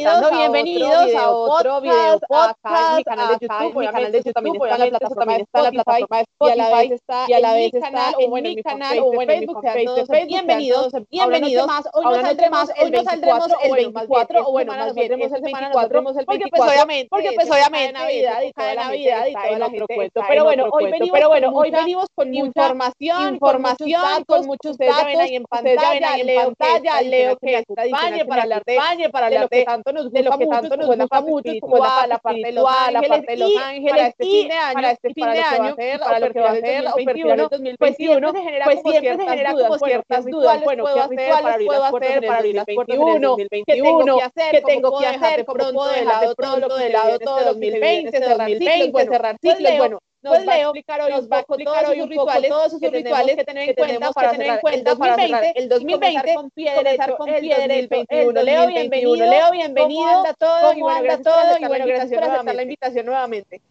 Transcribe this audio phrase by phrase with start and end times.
[0.00, 4.18] está conectando, bienvenidos, bienvenidos a otro video podcast, mi canal de YouTube, mi canal de
[4.18, 7.52] YouTube también está la plataforma de Spotify, y a la vez está y a la
[7.54, 12.20] vez está en mi canal o bueno, en mi fanpage de bienvenidos, bienvenidos, hoy no
[12.20, 16.62] saldremos más, hoy no saldremos el 24, o bueno, más bien, el 24, porque pues
[16.62, 20.84] obviamente, porque pues obviamente, Navidad y toda Navidad y toda la gente pero bueno, hoy
[20.90, 27.36] venimos, pero bueno, hoy venimos con información, información, con muchos datos, ahí en pantalla, leo
[27.36, 30.46] que acompañe para hablar de España, para hablar de, de tanto nos gusta, lo que
[30.46, 34.08] tanto nos gusta mucho, como la, parte de los ángeles, parte de los ángeles, para
[34.08, 36.86] este fin de año, para este fin de año, para lo que va a ser,
[36.88, 38.32] o perfil 2021,
[38.64, 42.64] pues siempre se genera como ciertas dudas, bueno, ¿qué rituales puedo hacer para abrir las
[42.66, 44.16] puertas en el 2021?
[44.50, 45.44] ¿Qué tengo que hacer?
[45.44, 49.78] ¿Cómo puedo dejar de pronto de lado todo 2020, cerrar ciclos, cerrar ciclos?
[49.78, 52.50] Bueno, nos pues va Leo, a explicar hoy, nos va a explicar hoy un rituales,
[52.50, 56.34] todos esos rituales que tener en cuenta para tener en cuenta el 2020, el 2020
[56.34, 58.42] con pie derecho, con pie derecho, el 2021.
[58.42, 60.02] Leo, bienvenido, Leo, bienvenido.
[60.02, 60.72] ¿Cómo anda todo?
[60.74, 63.62] Y bueno, gracias todo, y bueno, gracias por aceptar la invitación nuevamente.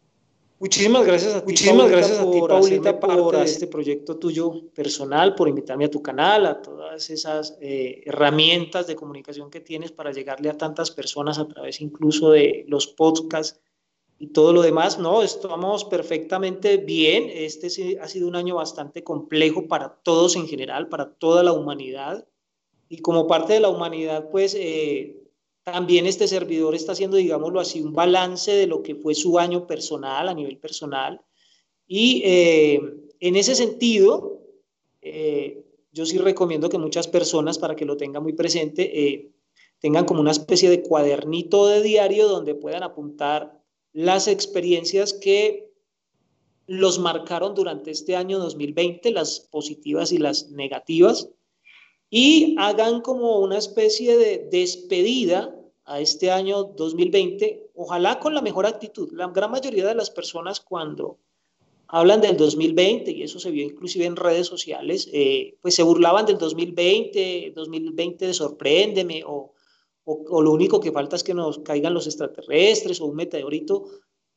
[0.59, 5.47] Muchísimas gracias a ti, Muchísimas gracias a ti, Paulita, por este proyecto tuyo personal, por
[5.47, 10.50] invitarme a tu canal, a todas esas eh, herramientas de comunicación que tienes para llegarle
[10.50, 13.61] a tantas personas a través incluso de los podcasts
[14.22, 17.30] y todo lo demás, no, estamos perfectamente bien.
[17.34, 22.27] Este ha sido un año bastante complejo para todos en general, para toda la humanidad.
[22.89, 25.23] Y como parte de la humanidad, pues eh,
[25.64, 29.66] también este servidor está haciendo, digámoslo así, un balance de lo que fue su año
[29.66, 31.22] personal, a nivel personal.
[31.88, 32.82] Y eh,
[33.22, 34.42] en ese sentido,
[35.02, 39.32] eh, yo sí recomiendo que muchas personas, para que lo tengan muy presente,
[39.80, 43.58] tengan como una especie de cuadernito de diario donde puedan apuntar
[43.99, 45.73] las experiencias que
[46.67, 51.27] los marcaron durante este año 2020, las positivas y las negativas,
[52.10, 58.65] y hagan como una especie de despedida a este año 2020, ojalá con la mejor
[58.65, 59.11] actitud.
[59.11, 61.17] La gran mayoría de las personas cuando
[61.89, 66.26] hablan del 2020, y eso se vio inclusive en redes sociales, eh, pues se burlaban
[66.26, 69.52] del 2020, 2020 de sorpréndeme, o
[70.09, 73.86] o, lo único que falta es que nos caigan los extraterrestres o un meteorito.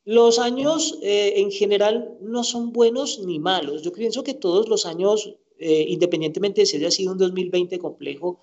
[0.05, 3.83] Los años eh, en general no son buenos ni malos.
[3.83, 8.41] Yo pienso que todos los años, eh, independientemente de si haya sido un 2020 complejo,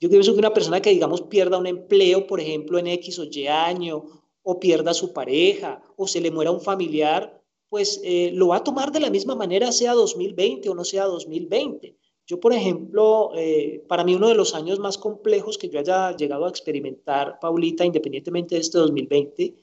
[0.00, 3.24] yo pienso que una persona que, digamos, pierda un empleo, por ejemplo, en X o
[3.24, 4.04] Y año,
[4.42, 8.56] o pierda a su pareja, o se le muera un familiar, pues eh, lo va
[8.56, 11.96] a tomar de la misma manera, sea 2020 o no sea 2020.
[12.28, 16.14] Yo, por ejemplo, eh, para mí uno de los años más complejos que yo haya
[16.14, 19.54] llegado a experimentar, Paulita, independientemente de este 2020,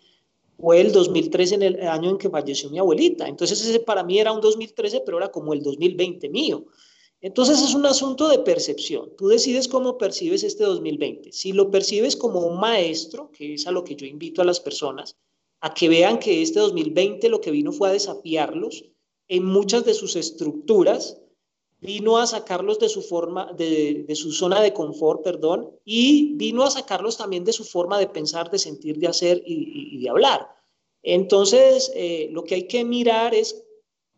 [0.57, 3.27] fue el 2013, en el año en que falleció mi abuelita.
[3.27, 6.65] Entonces ese para mí era un 2013, pero era como el 2020 mío.
[7.21, 9.11] Entonces es un asunto de percepción.
[9.15, 11.33] Tú decides cómo percibes este 2020.
[11.33, 14.59] Si lo percibes como un maestro, que es a lo que yo invito a las
[14.59, 15.17] personas,
[15.59, 18.85] a que vean que este 2020 lo que vino fue a desafiarlos
[19.27, 21.21] en muchas de sus estructuras,
[21.85, 26.72] vino a sacarlos de su forma, de, su zona de confort, perdón, y vino a
[26.72, 30.47] sacarlos también de su forma de pensar, de sentir, de hacer y, de hablar.
[31.03, 33.63] Entonces, eh, lo que hay que mirar es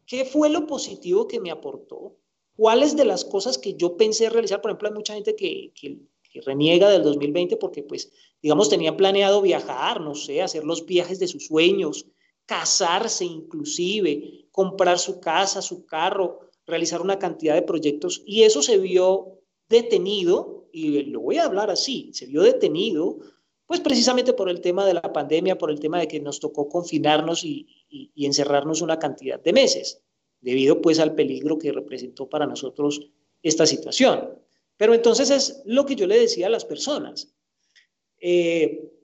[0.05, 2.15] qué fue lo positivo que me aportó,
[2.55, 5.99] cuáles de las cosas que yo pensé realizar, por ejemplo, hay mucha gente que, que,
[6.31, 8.11] que reniega del 2020 porque, pues,
[8.41, 12.05] digamos, tenía planeado viajar, no sé, hacer los viajes de sus sueños,
[12.45, 18.77] casarse inclusive, comprar su casa, su carro, realizar una cantidad de proyectos y eso se
[18.77, 23.17] vio detenido, y lo voy a hablar así, se vio detenido,
[23.65, 26.69] pues precisamente por el tema de la pandemia, por el tema de que nos tocó
[26.69, 27.67] confinarnos y,
[28.15, 30.03] encerrarnos una cantidad de meses,
[30.41, 33.09] debido pues al peligro que representó para nosotros
[33.41, 34.39] esta situación.
[34.77, 37.33] Pero entonces es lo que yo le decía a las personas.
[38.19, 38.96] Eh,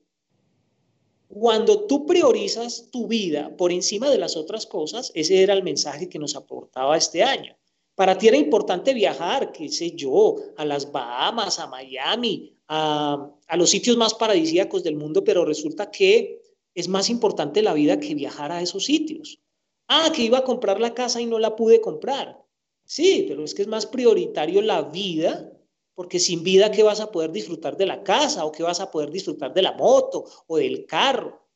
[1.34, 6.08] cuando tú priorizas tu vida por encima de las otras cosas, ese era el mensaje
[6.08, 7.56] que nos aportaba este año.
[7.96, 13.70] Para ti era importante viajar, qué sé yo, a las Bahamas, a Miami, a, los
[13.70, 16.42] sitios más paradisíacos del mundo, pero resulta que
[16.74, 19.40] es más importante la vida que viajar a esos sitios.
[19.88, 22.44] Ah, que iba a comprar la casa y no la pude comprar.
[22.86, 25.53] Sí, pero es que es más prioritario la vida
[25.96, 28.90] porque sin vida, ¿qué vas a poder disfrutar de la casa o qué vas a
[28.90, 31.48] poder disfrutar de la moto o del carro?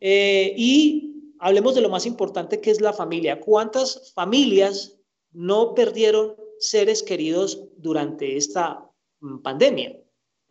[0.00, 3.40] Eh, y hablemos de lo más importante que es la familia.
[3.40, 4.98] ¿Cuántas familias
[5.32, 8.90] no perdieron seres queridos durante esta
[9.20, 10.00] mm, pandemia?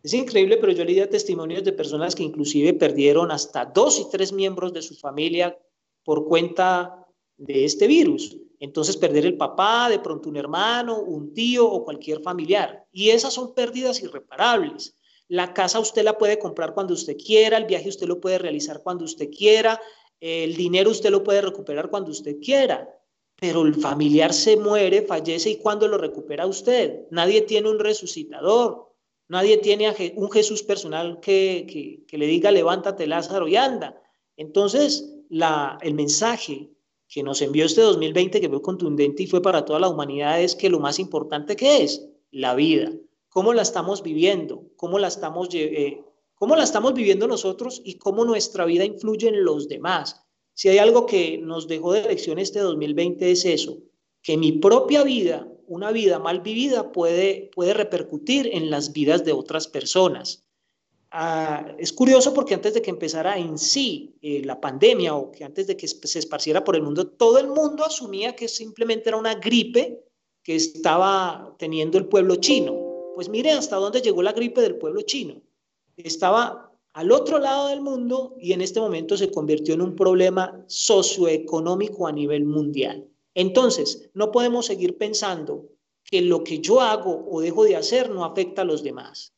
[0.04, 4.32] Es increíble, pero yo leía testimonios de personas que inclusive perdieron hasta dos y tres
[4.32, 5.58] miembros de su familia
[6.04, 7.06] por cuenta
[7.38, 8.38] de este virus.
[8.59, 12.86] Entonces perder el papá, de pronto un hermano, un tío o cualquier familiar.
[12.92, 14.95] Y esas son pérdidas irreparables.
[15.27, 18.81] La casa usted la puede comprar cuando usted quiera, el viaje usted lo puede realizar
[18.81, 19.80] cuando usted quiera,
[20.19, 22.89] el dinero usted lo puede recuperar cuando usted quiera,
[23.36, 27.01] pero el familiar se muere, fallece y cuando lo recupera usted.
[27.12, 28.94] Nadie tiene un resucitador,
[29.27, 34.01] nadie tiene un Jesús personal que, que, le diga levántate Lázaro y anda.
[34.38, 36.69] Entonces, el mensaje
[37.07, 40.56] que nos envió este 2020, que fue contundente y fue para toda la humanidad, es
[40.56, 42.92] que lo más importante que es la vida,
[43.30, 46.04] cómo la estamos viviendo, cómo la estamos, eh,
[46.36, 50.21] cómo la estamos viviendo nosotros y cómo nuestra vida influye en los demás.
[50.54, 53.77] Si hay algo que nos dejó de lección este 2020 es eso,
[54.21, 59.33] que mi propia vida, una vida mal vivida, puede, puede repercutir en las vidas de
[59.33, 60.47] otras personas.
[61.12, 65.45] Ah, es curioso porque antes de que empezara en sí eh, la pandemia o que
[65.45, 69.18] antes de que se esparciera por el mundo, todo el mundo asumía que simplemente era
[69.18, 70.04] una gripe
[70.44, 72.74] que estaba teniendo el pueblo chino.
[73.15, 75.42] Pues mire hasta dónde llegó la gripe del pueblo chino.
[75.95, 80.63] Estaba al otro lado del mundo y en este momento se convirtió en un problema
[80.68, 83.07] socioeconómico a nivel mundial.
[83.33, 85.69] Entonces, no podemos seguir pensando
[86.04, 89.37] que lo que yo hago o dejo de hacer no afecta a los demás.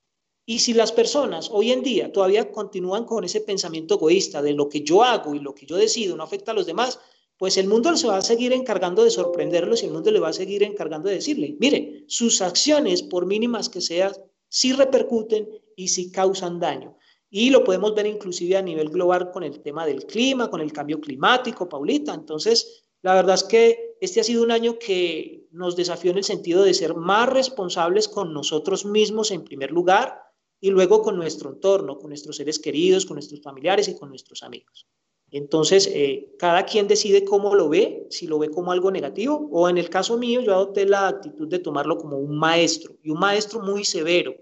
[0.50, 4.68] Y si las personas hoy en día todavía continúan con ese pensamiento egoísta de lo
[4.68, 7.00] que yo hago y lo que yo decido no afecta a los demás,
[7.38, 10.30] pues el mundo se va a seguir encargando de sorprenderlos y el mundo le va
[10.30, 14.12] a seguir encargando de decirle, mire, sus acciones, por mínimas que sean,
[14.48, 16.98] sí repercuten y sí causan daño.
[17.30, 20.74] Y lo podemos ver inclusive a nivel global con el tema del clima, con el
[20.74, 22.16] cambio climático, Paulita.
[22.16, 26.24] Entonces, la verdad es que este ha sido un año que nos desafió en el
[26.24, 30.29] sentido de ser más responsables con nosotros mismos en primer lugar,
[30.62, 34.44] y luego con nuestro entorno, con nuestros seres queridos, con nuestros familiares y con nuestros
[34.44, 34.88] amigos.
[35.32, 39.70] Entonces, eh, cada quien decide cómo lo ve, si lo ve como algo negativo o
[39.70, 43.20] en el caso mío, yo adopté la actitud de tomarlo como un maestro y un
[43.20, 44.34] maestro muy severo.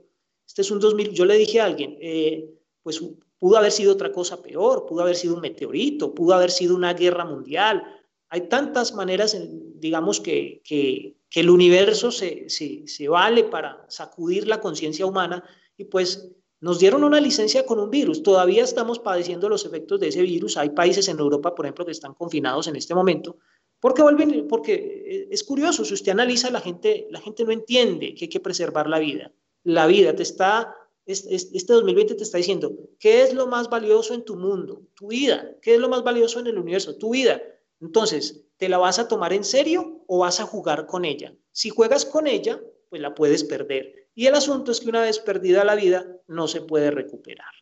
[0.46, 2.50] Este es un 2000, yo le dije a alguien, eh,
[2.82, 3.04] pues
[3.38, 6.94] pudo haber sido otra cosa peor, pudo haber sido un meteorito, pudo haber sido una
[6.94, 7.84] guerra mundial.
[8.30, 9.38] Hay tantas maneras,
[9.76, 15.44] digamos, que, que, el universo se, se vale para sacudir la conciencia humana
[15.78, 16.30] y pues
[16.60, 18.24] nos dieron una licencia con un virus.
[18.24, 20.58] Todavía estamos padeciendo los efectos de ese virus.
[20.58, 23.38] Hay países en Europa, por ejemplo, que están confinados en este momento.
[23.80, 28.16] Porque vuelven, porque eh, es curioso, si usted analiza, la gente, la gente no entiende
[28.16, 29.32] que hay que preservar la vida.
[29.64, 30.76] La vida te está,
[31.06, 34.82] este 2020 te está diciendo, ¿qué es lo más valioso en tu mundo?
[34.96, 35.56] Tu vida.
[35.62, 36.98] ¿Qué es lo más valioso en el universo?
[36.98, 37.40] Tu vida.
[37.80, 41.36] Entonces, ¿te la vas a tomar en serio o vas a jugar con ella?
[41.52, 42.60] Si juegas con ella,
[42.90, 44.07] pues la puedes perder.
[44.18, 47.54] Y el asunto es que una vez perdida la vida, no se puede recuperar.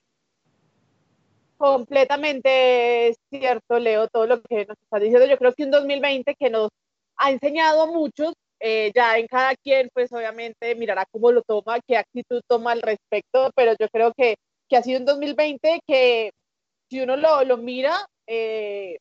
[1.58, 5.28] Completamente cierto, Leo, todo lo que nos está diciendo.
[5.28, 6.70] Yo creo que un 2020 que nos
[7.18, 11.82] ha enseñado a muchos, eh, ya en cada quien, pues obviamente mirará cómo lo toma,
[11.86, 14.36] qué actitud toma al respecto, pero yo creo que,
[14.70, 16.32] que ha sido un 2020 que
[16.90, 19.00] si uno lo, lo mira, eh,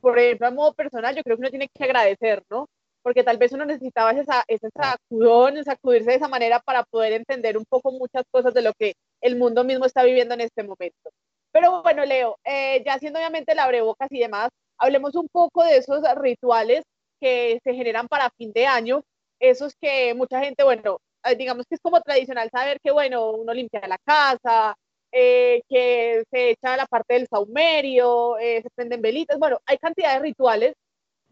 [0.00, 2.68] por ejemplo, a modo personal, yo creo que uno tiene que agradecer, ¿no?
[3.04, 7.58] Porque tal vez uno necesitaba esa, ese sacudón, sacudirse de esa manera para poder entender
[7.58, 11.10] un poco muchas cosas de lo que el mundo mismo está viviendo en este momento.
[11.52, 15.76] Pero bueno, Leo, eh, ya siendo obviamente la abrebocas y demás, hablemos un poco de
[15.76, 16.82] esos rituales
[17.20, 19.02] que se generan para fin de año,
[19.38, 23.52] esos que mucha gente, bueno, eh, digamos que es como tradicional saber que, bueno, uno
[23.52, 24.74] limpia la casa,
[25.12, 30.20] eh, que se echa la parte del saumerio, se prenden velitas, bueno, hay cantidad de
[30.20, 30.74] rituales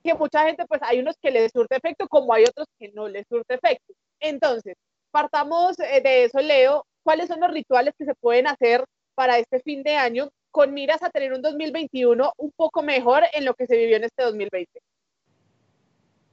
[0.03, 3.09] que mucha gente, pues hay unos que les surte efecto, como hay otros que no
[3.09, 3.93] les surte efecto.
[4.21, 4.75] Entonces,
[5.11, 6.87] partamos eh, de eso, Leo.
[7.03, 11.03] ¿Cuáles son los rituales que se pueden hacer para este fin de año con miras
[11.03, 14.81] a tener un 2021 un poco mejor en lo que se vivió en este 2020?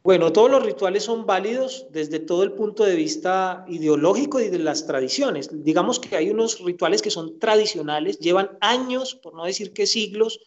[0.01, 4.59] Bueno, todos los rituales son válidos desde todo el punto de vista ideológico y de
[4.59, 5.63] las tradiciones.
[5.63, 10.39] Digamos que hay unos rituales que son tradicionales, llevan años, por no decir que siglos,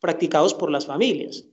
[0.00, 1.44] practicados por las familias.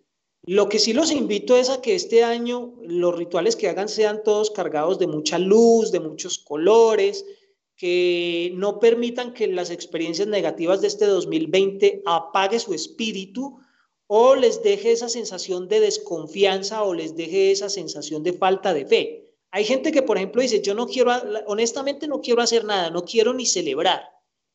[0.45, 4.23] Lo que sí los invito es a que este año los rituales que hagan sean
[4.23, 7.25] todos cargados de mucha luz, de muchos colores,
[7.77, 13.57] que no permitan que las experiencias negativas de este 2020 apague su espíritu
[14.07, 18.85] o les deje esa sensación de desconfianza o les deje esa sensación de falta de
[18.85, 19.35] fe.
[19.50, 21.12] Hay gente que, por ejemplo, dice, yo no quiero,
[21.47, 24.01] honestamente no quiero hacer nada, no quiero ni celebrar,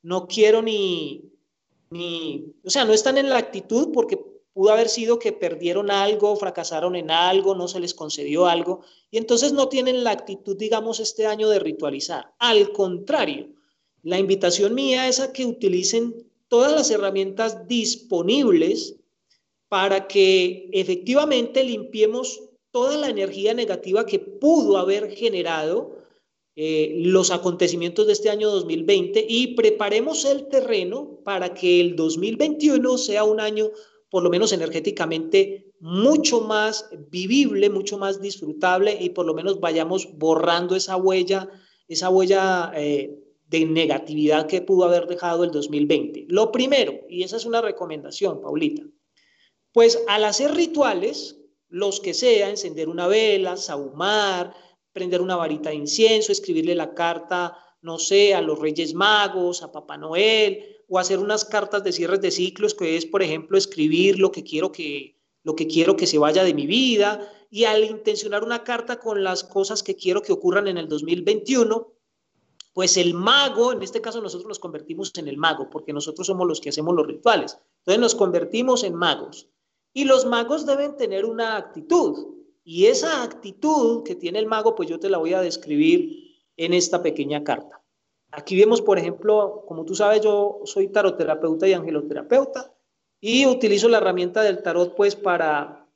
[0.03, 1.33] no quiero ni,
[1.91, 4.19] ni, o sea, no están en la actitud porque
[4.59, 9.17] pudo haber sido que perdieron algo, fracasaron en algo, no se les concedió algo, y
[9.17, 12.35] entonces no tienen la actitud, digamos, este año de ritualizar.
[12.41, 13.51] Al contrario,
[14.03, 18.97] la invitación mía es a que utilicen todas las herramientas disponibles
[19.69, 22.41] para que efectivamente limpiemos
[22.73, 25.99] toda la energía negativa que pudo haber generado
[26.57, 32.99] eh, los acontecimientos de este año 2020 y preparemos el terreno para que el 2021
[32.99, 33.71] sea un año,
[34.11, 40.09] por lo menos energéticamente, mucho más vivible, mucho más disfrutable y por lo menos vayamos
[40.19, 41.49] borrando esa huella,
[41.87, 46.27] esa huella eh, de negatividad que pudo haber dejado el 2020.
[46.29, 48.83] Lo primero, y esa es una recomendación, Paulita,
[49.73, 51.39] pues al hacer rituales,
[51.69, 54.55] los que sea, encender una vela, sahumar,
[54.93, 59.71] prender una varita de incienso, escribirle la carta, no sé, a los Reyes Magos, a
[59.71, 64.19] Papá Noel, o hacer unas cartas de cierres de ciclos, que es, por ejemplo, escribir
[64.19, 67.85] lo que quiero que, lo que, quiero que se vaya de mi vida, y al
[67.85, 71.93] intencionar una carta con las cosas que quiero que ocurran en el 2021,
[72.73, 76.47] pues el mago, en este caso nosotros nos convertimos en el mago, porque nosotros somos
[76.47, 77.59] los que hacemos los rituales.
[77.81, 79.49] Entonces nos convertimos en magos.
[79.93, 82.37] Y los magos deben tener una actitud.
[82.63, 86.75] Y esa actitud que tiene el mago, pues yo te la voy a describir en
[86.75, 87.78] esta pequeña carta.
[88.31, 92.73] Aquí vemos, por ejemplo, como tú sabes, yo soy taroterapeuta y angeloterapeuta
[93.21, 95.87] y utilizo la herramienta del tarot pues para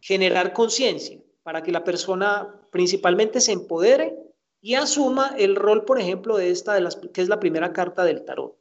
[0.00, 4.18] generar conciencia, para que la persona principalmente se empodere
[4.60, 8.04] y asuma el rol, por ejemplo, de esta, de las, que es la primera carta
[8.04, 8.56] del tarot.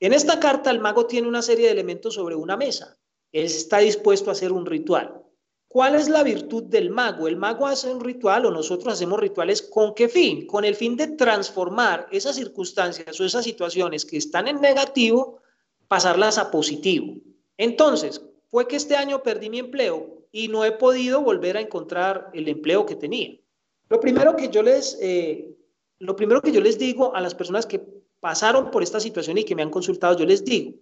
[0.00, 2.98] En esta carta el mago tiene una serie de elementos sobre una mesa.
[3.32, 5.22] Él está dispuesto a hacer un ritual.
[5.68, 7.28] ¿Cuál es la virtud del mago?
[7.28, 10.46] El mago hace un ritual o nosotros hacemos rituales con qué fin?
[10.46, 15.40] Con el fin de transformar esas circunstancias o esas situaciones que están en negativo,
[15.86, 17.16] pasarlas a positivo.
[17.58, 22.30] Entonces, fue que este año perdí mi empleo y no he podido volver a encontrar
[22.32, 23.38] el empleo que tenía.
[23.90, 25.54] Lo primero que yo les, eh,
[25.98, 27.82] lo primero que yo les digo a las personas que
[28.20, 30.74] pasaron por esta situación y que me han consultado, yo les digo,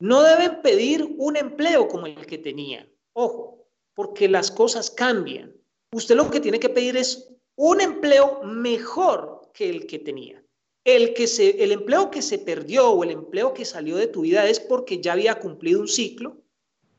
[0.00, 2.88] no deben pedir un empleo como el que tenía.
[3.12, 3.63] Ojo,
[3.94, 5.54] porque las cosas cambian.
[5.92, 10.42] Usted lo que tiene que pedir es un empleo mejor que el que tenía.
[10.84, 11.24] El, que
[11.58, 15.00] el empleo que se perdió o el empleo que salió de tu vida es porque
[15.00, 16.36] ya había cumplido un ciclo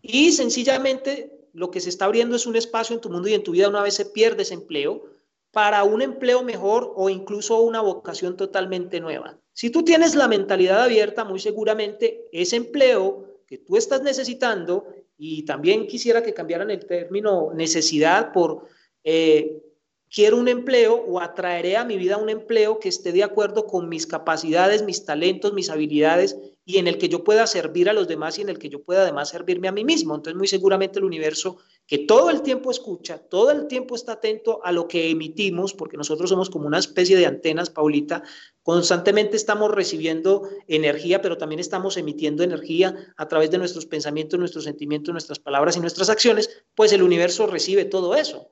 [0.01, 3.43] y sencillamente lo que se está abriendo es un espacio en tu mundo y en
[3.43, 5.05] tu vida una vez se pierde ese empleo
[5.51, 9.39] para un empleo mejor o incluso una vocación totalmente nueva.
[9.53, 14.85] Si tú tienes la mentalidad abierta, muy seguramente ese empleo que tú estás necesitando
[15.17, 18.67] y también quisiera que cambiaran el término necesidad por
[19.03, 19.61] eh,
[20.09, 23.89] quiero un empleo o atraeré a mi vida un empleo que esté de acuerdo con
[23.89, 28.07] mis capacidades, mis talentos, mis habilidades y en el que yo pueda servir a los
[28.07, 30.15] demás y en el que yo pueda además servirme a mí mismo.
[30.15, 34.61] Entonces, muy seguramente el universo que todo el tiempo escucha, todo el tiempo está atento
[34.63, 38.23] a lo que emitimos, porque nosotros somos como una especie de antenas, Paulita,
[38.65, 44.63] constantemente estamos recibiendo energía, pero también estamos emitiendo energía a través de nuestros pensamientos, nuestros
[44.63, 48.49] sentimientos, nuestras palabras y nuestras acciones, pues el universo recibe todo eso.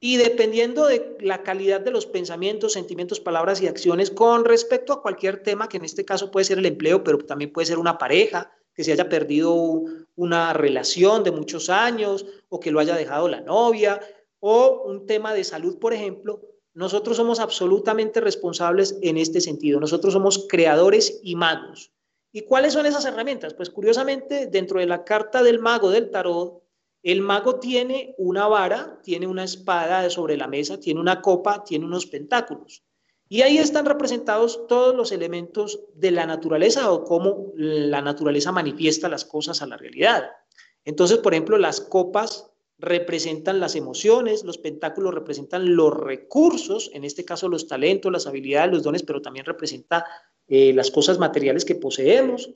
[0.00, 5.00] Y dependiendo de la calidad de los pensamientos, sentimientos, palabras y acciones con respecto a
[5.00, 7.98] cualquier tema, que en este caso puede ser el empleo, pero también puede ser una
[7.98, 9.54] pareja, que se haya perdido
[10.16, 14.00] una relación de muchos años o que lo haya dejado la novia
[14.40, 16.40] o un tema de salud, por ejemplo,
[16.74, 19.78] nosotros somos absolutamente responsables en este sentido.
[19.78, 21.92] Nosotros somos creadores y magos.
[22.32, 23.52] ¿Y cuáles son esas herramientas?
[23.52, 26.62] Pues curiosamente, dentro de la carta del mago del tarot,
[27.02, 31.84] el mago tiene una vara, tiene una espada sobre la mesa, tiene una copa, tiene
[31.84, 32.84] unos pentáculos.
[33.28, 39.08] Y ahí están representados todos los elementos de la naturaleza o cómo la naturaleza manifiesta
[39.08, 40.30] las cosas a la realidad.
[40.84, 47.24] Entonces, por ejemplo, las copas representan las emociones, los pentáculos representan los recursos, en este
[47.24, 50.04] caso los talentos, las habilidades, los dones, pero también representa
[50.48, 52.50] eh, las cosas materiales que poseemos.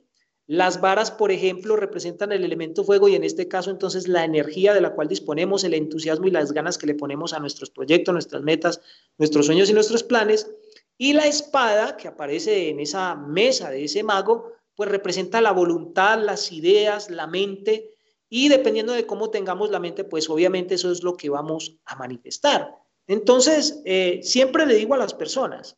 [0.45, 4.73] Las varas, por ejemplo, representan el elemento fuego y en este caso entonces la energía
[4.73, 8.13] de la cual disponemos, el entusiasmo y las ganas que le ponemos a nuestros proyectos,
[8.13, 8.81] nuestras metas,
[9.17, 10.49] nuestros sueños y nuestros planes.
[10.97, 16.23] Y la espada que aparece en esa mesa de ese mago, pues representa la voluntad,
[16.23, 17.96] las ideas, la mente
[18.29, 21.95] y dependiendo de cómo tengamos la mente, pues obviamente eso es lo que vamos a
[21.95, 22.75] manifestar.
[23.07, 25.77] Entonces, eh, siempre le digo a las personas,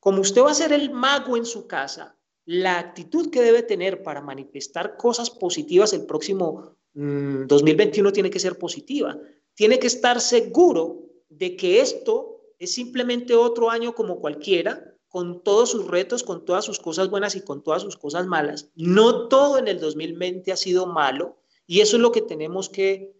[0.00, 4.02] como usted va a ser el mago en su casa, la actitud que debe tener
[4.02, 9.18] para manifestar cosas positivas el próximo 2021 mm, tiene que ser positiva.
[9.54, 15.70] Tiene que estar seguro de que esto es simplemente otro año como cualquiera, con todos
[15.70, 18.70] sus retos, con todas sus cosas buenas y con todas sus cosas malas.
[18.74, 23.14] No todo en el 2020 ha sido malo y eso es lo que tenemos que,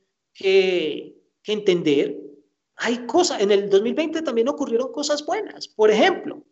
[1.46, 2.20] entender.
[2.76, 5.68] Hay cosas, en el 2020 también ocurrieron cosas buenas.
[5.68, 6.42] Por ejemplo,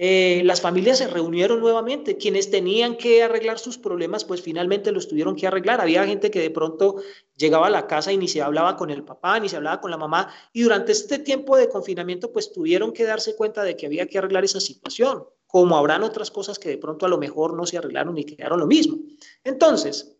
[0.00, 2.16] eh, las familias se reunieron nuevamente.
[2.16, 5.80] Quienes tenían que arreglar sus problemas, pues finalmente los tuvieron que arreglar.
[5.80, 6.96] Había gente que de pronto
[7.36, 9.90] llegaba a la casa y ni se hablaba con el papá, ni se hablaba con
[9.90, 10.32] la mamá.
[10.52, 14.18] Y durante este tiempo de confinamiento, pues tuvieron que darse cuenta de que había que
[14.18, 17.78] arreglar esa situación, como habrán otras cosas que de pronto a lo mejor no se
[17.78, 18.98] arreglaron y quedaron lo mismo.
[19.44, 20.17] Entonces,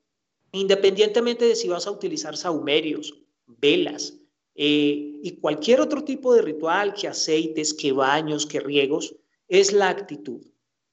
[0.53, 3.15] independientemente de si vas a utilizar saumerios,
[3.47, 4.19] velas
[4.55, 9.15] eh, y cualquier otro tipo de ritual, que aceites, que baños, que riegos,
[9.47, 10.45] es la actitud.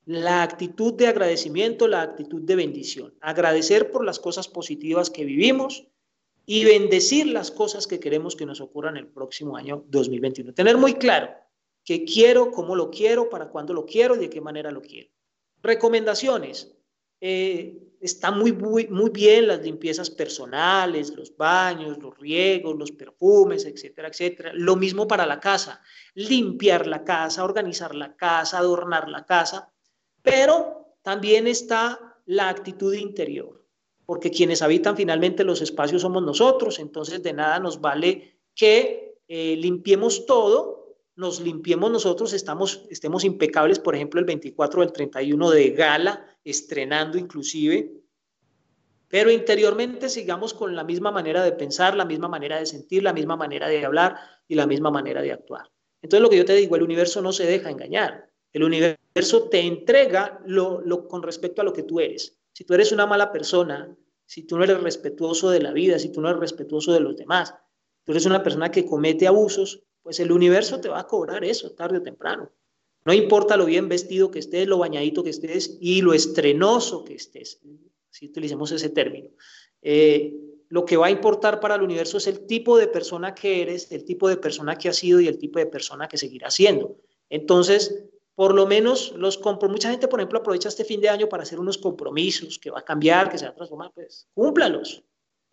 [0.06, 3.16] La actitud de agradecimiento, la actitud de bendición.
[3.22, 5.88] Agradecer por las cosas positivas que vivimos
[6.46, 10.54] y bendecir las cosas que queremos que nos ocurran el próximo año 2021.
[10.54, 11.30] Tener muy claro
[11.84, 15.10] qué quiero, cómo lo quiero, para cuándo lo quiero y de qué manera lo quiero.
[15.64, 16.72] Recomendaciones.
[17.20, 24.08] Eh, está muy, muy, bien las limpiezas personales, los baños, los riegos, los perfumes, etcétera,
[24.08, 24.52] etcétera.
[24.54, 25.82] Lo mismo para la casa,
[26.14, 29.72] limpiar la casa, organizar la casa, adornar la casa,
[30.22, 33.66] pero también está la actitud interior,
[34.06, 39.56] porque quienes habitan finalmente los espacios somos nosotros, entonces de nada nos vale que eh,
[39.58, 40.86] limpiemos todo
[41.16, 46.35] nos limpiemos nosotros, estamos, estemos impecables, por ejemplo, el 24 o el 31 de gala,
[46.46, 47.92] estrenando inclusive,
[49.10, 53.14] pero interiormente sigamos con la misma manera de pensar, la misma manera de sentir, la
[53.14, 55.70] misma manera de hablar y la misma manera de actuar.
[56.02, 59.60] Entonces lo que yo te digo, el universo no se deja engañar, el universo te
[59.62, 62.38] entrega lo, con respecto a lo que tú eres.
[62.54, 66.10] Si tú eres una mala persona, si tú no eres respetuoso de la vida, si
[66.12, 67.56] tú no eres respetuoso de los demás,
[68.04, 71.72] tú eres una persona que comete abusos, pues el universo te va a cobrar eso
[71.72, 72.52] tarde o temprano.
[73.06, 77.14] No importa lo bien vestido que estés, lo bañadito que estés y lo estrenoso que
[77.14, 77.62] estés,
[78.10, 79.30] si utilicemos ese término.
[79.84, 80.34] Eh,
[80.70, 83.92] lo que va a importar para el universo es el tipo de persona que eres,
[83.92, 86.98] el tipo de persona que has sido y el tipo de persona que seguirás siendo.
[87.30, 89.40] Entonces, por lo menos los
[89.70, 92.80] mucha gente, por ejemplo, aprovecha este fin de año para hacer unos compromisos que va
[92.80, 95.04] a cambiar, que se va a transformar, pues cúmplalos.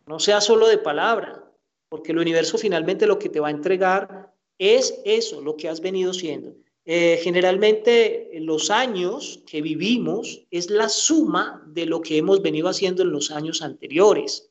[0.06, 1.44] No sea solo de palabra,
[1.90, 5.80] porque el universo finalmente lo que te va a entregar es eso, lo que has
[5.80, 6.56] venido siendo.
[6.84, 13.02] Eh, generalmente los años que vivimos es la suma de lo que hemos venido haciendo
[13.02, 14.50] en los años anteriores.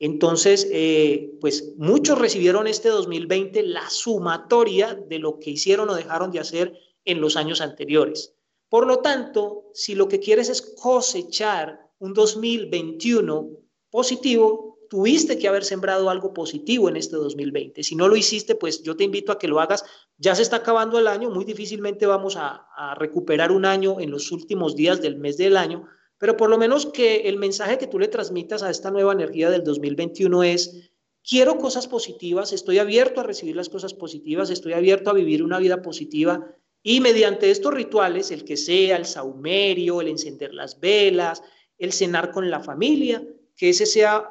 [0.00, 6.32] Entonces, eh, pues muchos recibieron este 2020 la sumatoria de lo que hicieron o dejaron
[6.32, 6.72] de hacer
[7.04, 8.34] en los años anteriores.
[8.68, 13.50] Por lo tanto, si lo que quieres es cosechar un 2021
[13.90, 17.84] positivo, tuviste que haber sembrado algo positivo en este 2020.
[17.84, 19.84] Si no lo hiciste, pues yo te invito a que lo hagas.
[20.18, 22.66] Ya se está acabando el año, muy difícilmente vamos a,
[22.98, 25.86] recuperar un año en los últimos días del mes del año,
[26.18, 29.48] pero por lo menos que el mensaje que tú le transmitas a esta nueva energía
[29.48, 30.90] del 2021 es,
[31.22, 35.60] quiero cosas positivas, estoy abierto a recibir las cosas positivas, estoy abierto a vivir una
[35.60, 41.44] vida positiva y mediante estos rituales, el que sea el saumerio, el encender las velas,
[41.78, 43.22] el cenar con la familia,
[43.54, 44.30] que ese sea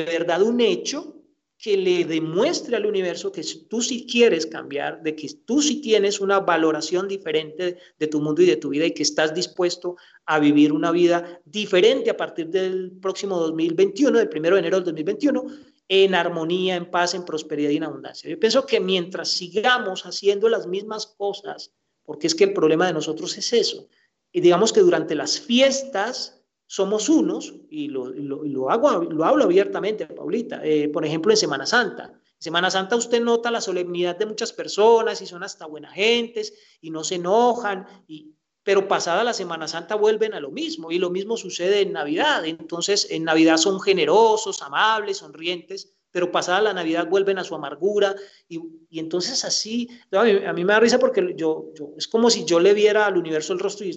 [0.00, 1.22] de verdad un hecho
[1.62, 6.18] que le demuestre al universo que tú sí quieres cambiar, de que tú sí tienes
[6.18, 10.40] una valoración diferente de tu mundo y de tu vida y que estás dispuesto a
[10.40, 15.46] vivir una vida diferente a partir del próximo 2021, del primero de enero del 2021,
[15.86, 18.28] en armonía, en paz, en prosperidad y en abundancia.
[18.28, 22.94] Yo pienso que mientras sigamos haciendo las mismas cosas, porque es que el problema de
[22.94, 23.88] nosotros es eso,
[24.32, 26.41] y digamos que durante las fiestas
[26.72, 31.66] somos unos, y lo, lo, hago, lo hablo abiertamente, Paulita, eh, por ejemplo, en Semana
[31.66, 32.04] Santa.
[32.14, 36.54] En Semana Santa usted nota la solemnidad de muchas personas y son hasta buenas gentes
[36.80, 38.32] y no se enojan, y,
[38.62, 42.46] pero pasada la Semana Santa vuelven a lo mismo y lo mismo sucede en Navidad.
[42.46, 48.16] Entonces, en Navidad son generosos, amables, sonrientes, pero pasada la Navidad vuelven a su amargura
[48.48, 52.46] y, y entonces así, a mí, me da risa porque yo, yo, es como si
[52.46, 53.90] yo le viera al universo el rostro y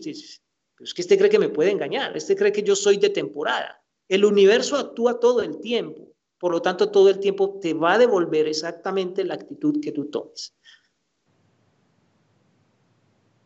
[0.76, 3.10] pero es que este cree que me puede engañar, este cree que yo soy de
[3.10, 3.82] temporada.
[4.08, 7.98] El universo actúa todo el tiempo, por lo tanto todo el tiempo te va a
[7.98, 10.54] devolver exactamente la actitud que tú tomes.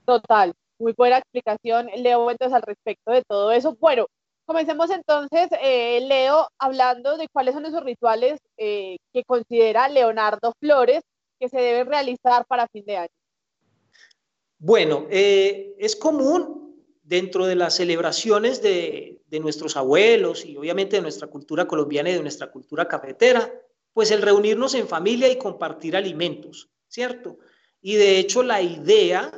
[0.06, 3.78] Total, muy buena explicación, Leo, entonces al respecto de todo eso.
[3.80, 4.08] Bueno,
[4.46, 11.04] comencemos entonces, eh, Leo, hablando de cuáles son esos rituales eh, que considera Leonardo Flores
[11.39, 13.10] que se deben realizar para fin de año.
[14.58, 16.68] Bueno, eh, es común
[17.10, 22.22] dentro de las celebraciones de, nuestros abuelos y obviamente de nuestra cultura colombiana y de
[22.22, 23.52] nuestra cultura cafetera,
[23.93, 27.39] pues el reunirnos en familia y compartir alimentos, ¿cierto?
[27.82, 29.32] Y de hecho la idea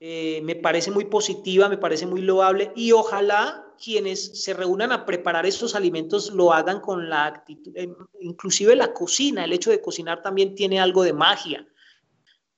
[0.00, 5.04] eh, me parece muy positiva, me parece muy loable y ojalá quienes se reúnan a
[5.04, 9.82] preparar estos alimentos lo hagan con la actitud, eh, inclusive la cocina, el hecho de
[9.82, 11.66] cocinar también tiene algo de magia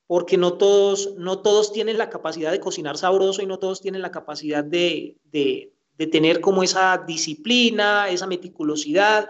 [0.06, 4.02] porque no todos, no todos tienen la capacidad de cocinar sabroso y no todos tienen
[4.02, 5.70] la capacidad de, de,
[6.12, 9.28] tener como esa disciplina, esa meticulosidad.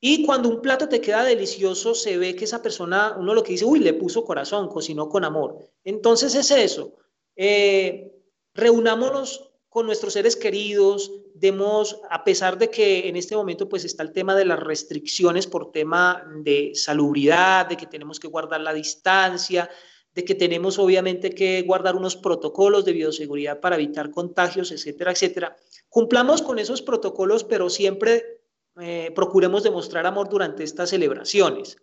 [0.00, 3.52] Y cuando un plato te queda delicioso, se ve que esa persona, uno lo que
[3.52, 5.58] dice, uy, le puso corazón, cocinó con amor.
[5.84, 6.94] Entonces es eso.
[7.36, 8.12] Eh,
[8.54, 14.02] reunámonos con nuestros seres queridos, demos, a pesar de que en este momento pues está
[14.02, 18.72] el tema de las restricciones por tema de salubridad, de que tenemos que guardar la
[18.72, 19.68] distancia,
[20.18, 25.56] de que tenemos obviamente que guardar unos protocolos de bioseguridad para evitar contagios, etcétera, etcétera.
[25.88, 28.40] Cumplamos con esos protocolos, pero siempre
[28.80, 31.76] eh, procuremos demostrar amor durante estas celebraciones.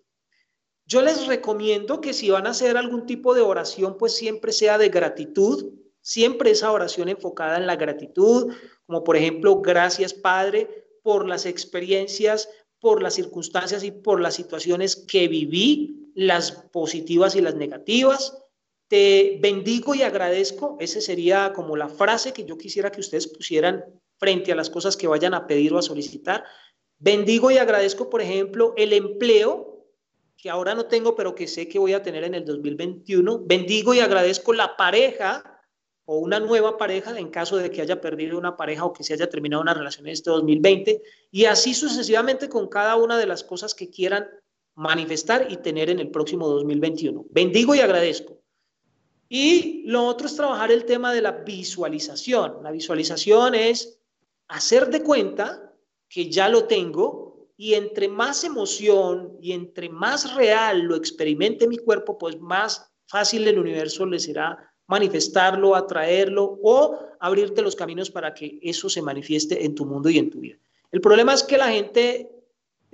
[0.86, 4.78] Yo les recomiendo que si van a hacer algún tipo de oración, pues siempre sea
[4.78, 5.72] de gratitud,
[6.02, 8.54] siempre esa oración enfocada en la gratitud,
[8.86, 12.50] como por ejemplo, gracias Padre por las experiencias,
[12.82, 18.42] por las circunstancias y por las situaciones que viví, las positivas y las negativas.
[18.88, 23.84] Te bendigo y agradezco, esa sería como la frase que yo quisiera que ustedes pusieran
[24.18, 26.44] frente a las cosas que vayan a pedir o a solicitar.
[26.98, 29.86] Bendigo y agradezco, por ejemplo, el empleo
[30.38, 33.42] que ahora no tengo, pero que sé que voy a tener en el 2021.
[33.46, 35.44] Bendigo y agradezco la pareja
[36.06, 39.14] o una nueva pareja en caso de que haya perdido una pareja o que se
[39.14, 41.02] haya terminado una relación en este 2020
[41.32, 44.30] y así sucesivamente con cada una de las cosas que quieran
[44.76, 47.26] manifestar y tener en el próximo 2021.
[47.30, 48.42] Bendigo y agradezco.
[49.28, 52.62] Y lo otro es trabajar el tema de la visualización.
[52.62, 54.00] La visualización es
[54.48, 55.74] hacer de cuenta
[56.08, 61.78] que ya lo tengo y entre más emoción y entre más real lo experimente mi
[61.78, 68.34] cuerpo, pues más fácil el universo le será manifestarlo, atraerlo o abrirte los caminos para
[68.34, 70.58] que eso se manifieste en tu mundo y en tu vida.
[70.92, 72.30] El problema es que la gente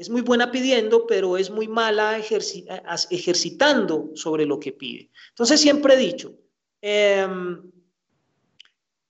[0.02, 5.12] es muy buena pidiendo, pero es muy mala ejercitando sobre lo que pide.
[5.30, 6.34] Entonces siempre he dicho,
[6.82, 7.72] em,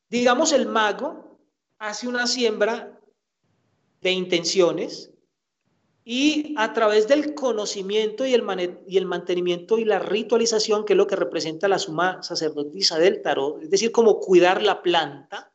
[0.09, 1.39] digamos el mago
[1.79, 2.99] hace una siembra
[4.01, 5.13] de intenciones
[6.03, 8.43] y a través del conocimiento y el,
[8.85, 13.21] y el mantenimiento y la ritualización, que es lo que representa la suma sacerdotisa del
[13.21, 15.53] tarot, es decir, como cuidar la planta,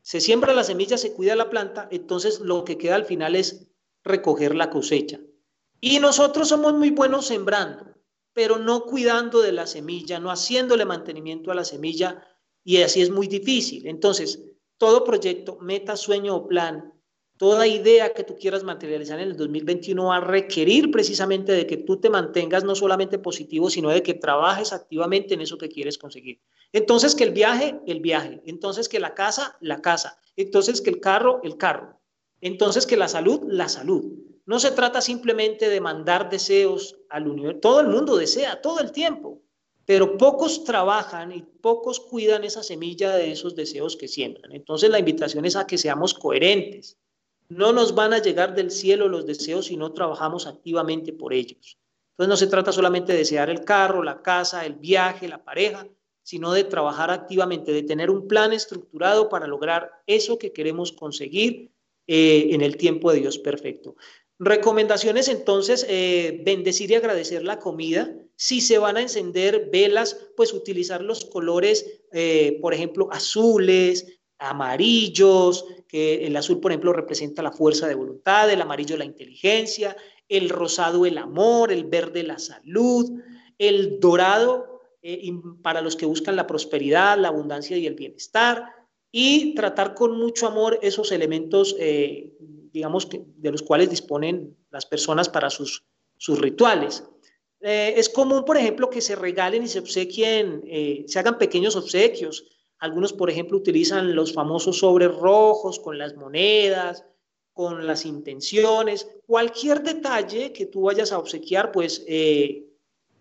[0.00, 3.66] se siembra la semilla, se cuida la planta, entonces lo que queda al final es
[4.04, 5.18] recoger la cosecha.
[5.80, 7.94] Y nosotros somos muy buenos sembrando,
[8.32, 12.22] pero no cuidando de la semilla, no haciéndole mantenimiento a la semilla,
[12.62, 13.86] y así es muy difícil.
[13.86, 14.42] Entonces,
[14.78, 16.94] todo proyecto, meta, sueño o plan
[17.36, 21.78] toda idea que tú quieras materializar en el 2021 va a requerir precisamente de que
[21.78, 25.98] tú te mantengas no solamente positivo, sino de que trabajes activamente en eso que quieres
[25.98, 26.40] conseguir.
[26.72, 28.40] Entonces que el viaje, el viaje.
[28.46, 30.18] Entonces que la casa, la casa.
[30.36, 32.00] Entonces que el carro, el carro.
[32.44, 34.04] Entonces que la salud, la salud.
[34.46, 37.60] No se trata simplemente de mandar deseos al universo.
[37.60, 39.40] Todo el mundo desea, todo el tiempo.
[39.86, 44.52] Pero pocos trabajan y pocos cuidan esa semilla de esos deseos que siembran.
[44.52, 46.98] Entonces la invitación es a que seamos coherentes
[47.48, 51.78] no nos van a llegar del cielo los deseos si no trabajamos activamente por ellos.
[52.12, 55.86] Entonces no se trata solamente de desear el carro, la casa, el viaje, la pareja,
[56.22, 61.73] sino de trabajar activamente, de tener un plan estructurado para lograr eso que queremos conseguir
[62.06, 63.96] eh, en el tiempo de Dios perfecto.
[64.38, 68.14] Recomendaciones entonces, eh, bendecir y agradecer la comida.
[68.36, 75.64] Si se van a encender velas, pues utilizar los colores, eh, por ejemplo, azules, amarillos,
[75.88, 79.96] que el azul, por ejemplo, representa la fuerza de voluntad, el amarillo la inteligencia,
[80.28, 83.20] el rosado el amor, el verde la salud,
[83.56, 84.80] el dorado
[85.62, 88.64] para los que buscan la prosperidad, la abundancia y el bienestar,
[89.16, 92.32] y tratar con mucho amor esos elementos, eh,
[92.72, 95.84] digamos, de los cuales disponen las personas para sus,
[96.16, 97.04] sus rituales.
[97.60, 100.64] Eh, es común, por ejemplo, que se regalen y se obsequien,
[101.06, 102.44] se hagan pequeños obsequios,
[102.78, 107.04] algunos, por ejemplo, utilizan los famosos sobres rojos con las monedas,
[107.54, 109.08] con las intenciones.
[109.26, 112.66] Cualquier detalle que tú vayas a obsequiar, pues eh,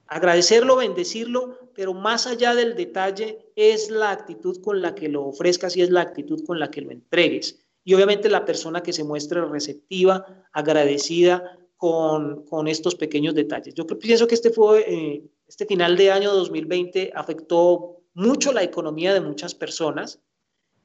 [0.07, 5.75] agradecerlo, bendecirlo, pero más allá del detalle es la actitud con la que lo ofrezcas
[5.75, 7.59] y es la actitud con la que lo entregues.
[7.83, 13.73] Y obviamente la persona que se muestre receptiva, agradecida con, con estos pequeños detalles.
[13.73, 19.13] Yo pienso que este, fue, eh, este final de año 2020 afectó mucho la economía
[19.13, 20.21] de muchas personas.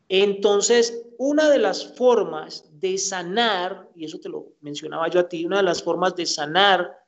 [0.09, 5.45] Entonces, una de las formas de sanar, y eso te lo mencionaba yo a ti,
[5.45, 6.99] una de las formas de sanar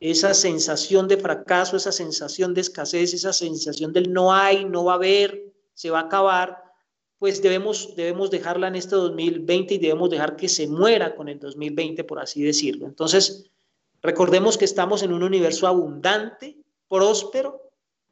[0.00, 4.92] esa sensación de fracaso, esa sensación de escasez, esa sensación del no hay, no va
[4.92, 6.62] a haber, se va a acabar,
[7.18, 11.38] pues debemos, debemos dejarla en este 2020 y debemos dejar que se muera con el
[11.38, 12.86] 2020, por así decirlo.
[12.86, 13.50] Entonces,
[14.02, 17.62] recordemos que estamos en un universo abundante, próspero,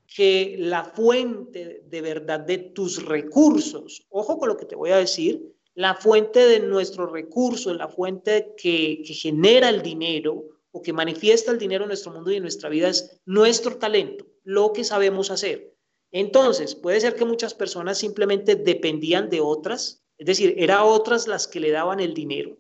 [0.07, 4.97] que la fuente de verdad de tus recursos, ojo con lo que te voy a
[4.97, 10.92] decir, la fuente de nuestros recursos, la fuente que, que genera el dinero o que
[10.92, 14.85] manifiesta el dinero en nuestro mundo y en nuestra vida es nuestro talento, lo que
[14.85, 15.76] sabemos hacer.
[16.11, 21.46] Entonces, puede ser que muchas personas simplemente dependían de otras, es decir, eran otras las
[21.46, 22.58] que le daban el dinero.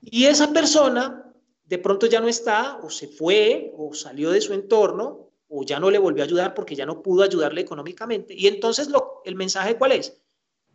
[0.00, 1.32] Y esa persona
[1.64, 5.80] de pronto ya no está, o se fue, o salió de su entorno, o ya
[5.80, 8.34] no le volvió a ayudar porque ya no pudo ayudarle económicamente.
[8.34, 10.20] Y entonces lo, el mensaje cuál es?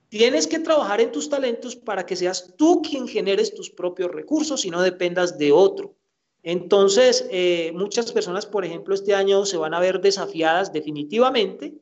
[0.09, 4.65] Tienes que trabajar en tus talentos para que seas tú quien generes tus propios recursos
[4.65, 5.95] y no dependas de otro.
[6.43, 11.73] Entonces, eh, muchas personas, por ejemplo, este año se van a ver desafiadas definitivamente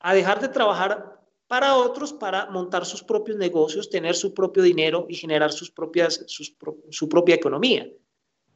[0.00, 5.06] a dejar de trabajar para otros, para montar sus propios negocios, tener su propio dinero
[5.08, 7.90] y generar sus propias, su propia economía.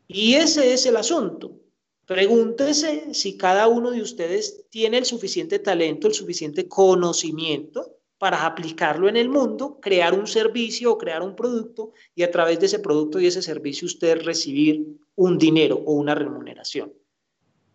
[0.06, 1.58] Y ese es el asunto.
[2.04, 9.08] Pregúntese si cada uno de ustedes tiene el suficiente talento, el suficiente conocimiento para aplicarlo
[9.08, 12.78] en el mundo, crear un servicio o crear un producto y a través de ese
[12.78, 16.92] producto y ese servicio usted recibir un dinero o una remuneración.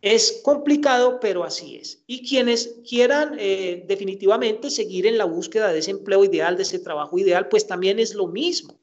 [0.02, 2.02] Es complicado, pero así es.
[2.08, 6.80] Y quienes quieran eh, definitivamente seguir en la búsqueda de ese empleo ideal, de ese
[6.80, 8.80] trabajo ideal, pues también es lo mismo.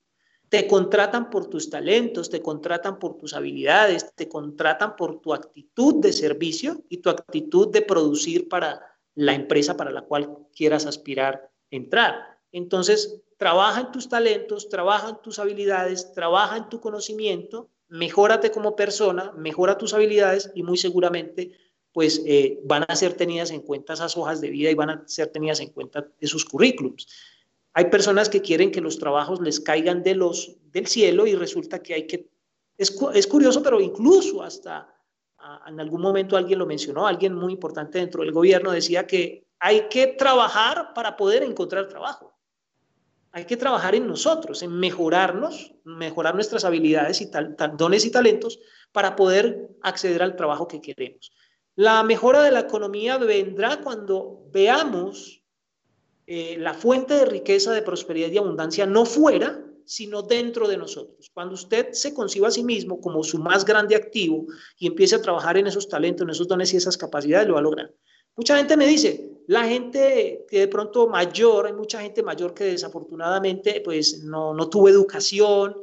[0.51, 5.95] Te contratan por tus talentos, te contratan por tus habilidades, te contratan por tu actitud
[5.95, 8.83] de servicio y tu actitud de producir para
[9.15, 12.39] la empresa para la cual quieras aspirar entrar.
[12.53, 18.77] Entonces, trabaja en tus talentos, trabaja en tus habilidades, trabaja en tu conocimiento, mejórate como
[18.77, 21.53] persona, mejora tus habilidades y muy seguramente
[21.93, 25.03] pues eh, van a ser tenidas en cuenta esas hojas de vida y van a
[25.07, 27.07] ser tenidas en cuenta esos currículums.
[27.73, 31.83] Hay personas que quieren que los trabajos les caigan de los, del cielo y resulta
[31.83, 32.29] que hay que...
[32.77, 34.93] Es, es curioso, pero incluso hasta
[35.69, 39.89] en algún momento alguien lo mencionó, alguien muy importante dentro del gobierno decía que hay
[39.89, 42.35] que trabajar para poder encontrar trabajo.
[43.33, 47.31] Hay que trabajar en nosotros, en mejorarnos, mejorar nuestras habilidades y
[47.77, 48.61] dones y talentos
[48.93, 51.33] para poder acceder al trabajo que queremos.
[51.75, 55.43] La mejora de la economía vendrá cuando veamos
[56.27, 61.31] eh, la fuente de riqueza, de prosperidad y abundancia no fuera, sino dentro de nosotros.
[61.35, 64.47] Cuando usted se conciba a sí mismo como su más grande activo
[64.79, 67.61] y empiece a trabajar en esos talentos, en esos dones y esas capacidades, lo va
[67.61, 67.93] a lograr.
[68.37, 72.65] Mucha gente me dice, la gente que de pronto mayor, hay mucha gente mayor que
[72.65, 75.77] desafortunadamente pues no, no tuvo educación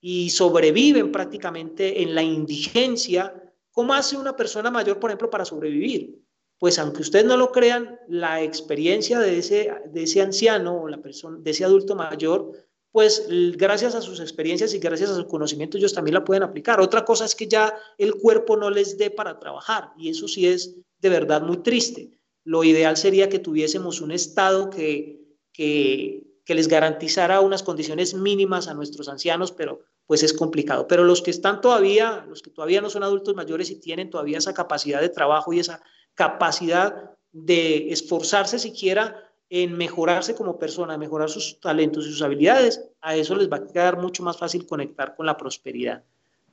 [0.00, 3.34] y sobreviven prácticamente en la indigencia.
[3.70, 6.20] ¿Cómo hace una persona mayor, por ejemplo, para sobrevivir?
[6.58, 11.00] Pues aunque ustedes no lo crean, la experiencia de ese, de ese anciano o la
[11.00, 12.52] persona, de ese adulto mayor,
[12.94, 13.26] pues
[13.56, 16.80] gracias a sus experiencias y gracias a su conocimiento ellos también la pueden aplicar.
[16.80, 20.46] Otra cosa es que ya el cuerpo no les dé para trabajar y eso sí
[20.46, 22.16] es de verdad muy triste.
[22.44, 28.74] Lo ideal sería que tuviésemos un Estado que, que, les garantizara unas condiciones mínimas a
[28.74, 30.86] nuestros ancianos, pero pues es complicado.
[30.86, 34.38] Pero los que están todavía, los que todavía no son adultos mayores y tienen todavía
[34.38, 35.82] esa capacidad de trabajo y esa
[36.14, 43.14] capacidad de esforzarse siquiera en mejorarse como persona, mejorar sus talentos y sus habilidades, a
[43.16, 46.02] eso les va a quedar mucho más fácil conectar con la prosperidad.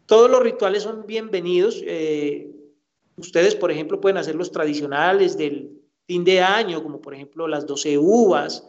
[0.05, 1.81] Todos los rituales son bienvenidos.
[1.85, 2.51] Eh,
[3.21, 7.67] Ustedes, por ejemplo, pueden hacer los tradicionales del fin de año, como por ejemplo las
[7.67, 8.67] 12 uvas,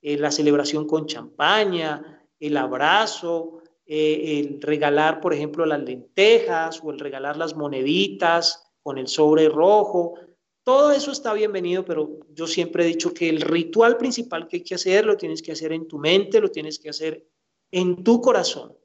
[0.00, 6.90] eh, la celebración con champaña, el abrazo, eh, el regalar, por ejemplo, las lentejas o
[6.90, 10.14] el regalar las moneditas con el sobre rojo.
[10.64, 14.62] Todo eso está bienvenido, pero yo siempre he dicho que el ritual principal que hay
[14.62, 17.26] que hacer lo tienes que hacer en tu mente, lo tienes que hacer
[17.72, 18.76] en tu corazón.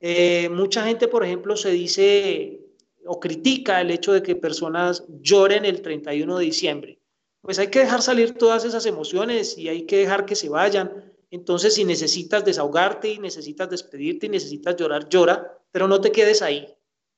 [0.00, 2.60] Eh, mucha gente, por ejemplo, se dice
[3.06, 6.98] o critica el hecho de que personas lloren el 31 de diciembre.
[7.40, 11.12] Pues hay que dejar salir todas esas emociones y hay que dejar que se vayan.
[11.30, 16.42] Entonces, si necesitas desahogarte y necesitas despedirte y necesitas llorar, llora, pero no te quedes
[16.42, 16.68] ahí.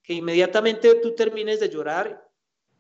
[0.03, 2.24] Que inmediatamente tú termines de llorar,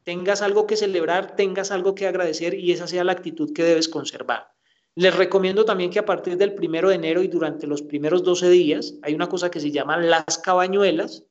[0.05, 3.89] tengas algo que celebrar, tengas algo que agradecer y esa sea la actitud que debes
[3.89, 4.49] conservar.
[4.95, 8.49] Les recomiendo también que a partir del primero de enero y durante los primeros 12
[8.51, 11.25] días hay una cosa que se llama las cabañuelas,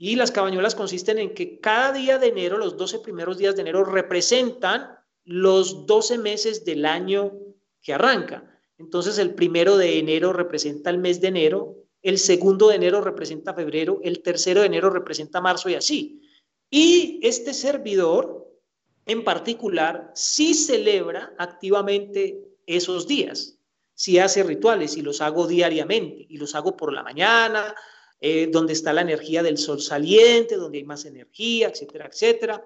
[0.00, 3.62] y las cabañuelas consisten en que cada día de enero, los 12 primeros días de
[3.62, 7.32] enero, representan los 12 meses del año
[7.82, 8.60] que arranca.
[8.78, 13.54] Entonces, el primero de enero representa el mes de enero, el segundo de enero representa
[13.54, 16.22] febrero, el tercero de enero representa marzo y así.
[16.70, 18.46] Y este servidor
[19.06, 23.58] en particular sí celebra activamente esos días,
[23.94, 27.74] sí hace rituales y los hago diariamente y los hago por la mañana,
[28.20, 32.64] eh, donde está la energía del sol saliente, donde hay más energía, etcétera, etcétera.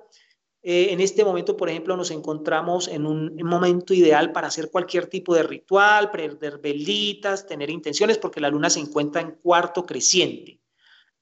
[0.64, 5.06] Eh, en este momento, por ejemplo, nos encontramos en un momento ideal para hacer cualquier
[5.08, 10.61] tipo de ritual, prender velitas, tener intenciones, porque la luna se encuentra en cuarto creciente.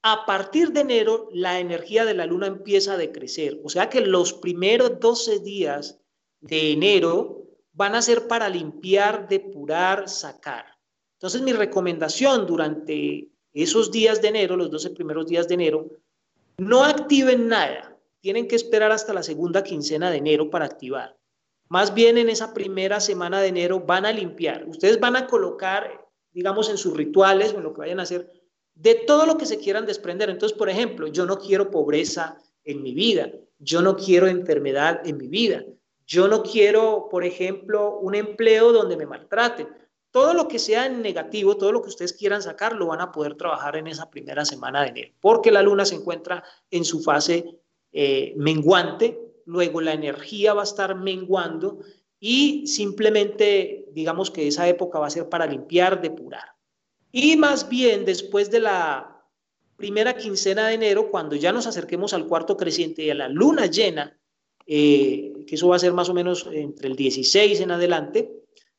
[0.02, 3.60] A partir de enero, la energía de la luna empieza a decrecer.
[3.64, 6.00] O sea que los primeros 12 días
[6.40, 10.64] de enero van a ser para limpiar, depurar, sacar.
[11.18, 15.90] Entonces, mi recomendación durante esos días de enero, los 12 primeros días de enero,
[16.56, 21.16] no activen nada tienen que esperar hasta la segunda quincena de enero para activar.
[21.68, 24.66] Más bien en esa primera semana de enero van a limpiar.
[24.66, 28.30] Ustedes van a colocar, digamos, en sus rituales o en lo que vayan a hacer,
[28.80, 30.30] de todo lo que se quieran desprender.
[30.30, 35.18] Entonces, por ejemplo, yo no quiero pobreza en mi vida, yo no quiero enfermedad en
[35.18, 35.64] mi vida,
[36.06, 39.68] yo no quiero, por ejemplo, un empleo donde me maltraten.
[40.10, 43.36] Todo lo que sea negativo, todo lo que ustedes quieran sacar, lo van a poder
[43.36, 47.60] trabajar en esa primera semana de enero, porque la luna se encuentra en su fase
[47.92, 51.80] eh, menguante, luego la energía va a estar menguando
[52.18, 56.59] y simplemente digamos que esa época va a ser para limpiar, depurar.
[57.12, 59.26] Y más bien después de la
[59.76, 63.66] primera quincena de enero, cuando ya nos acerquemos al cuarto creciente y a la luna
[63.66, 64.18] llena,
[64.66, 68.30] eh, que eso va a ser más o menos entre el 16 en adelante,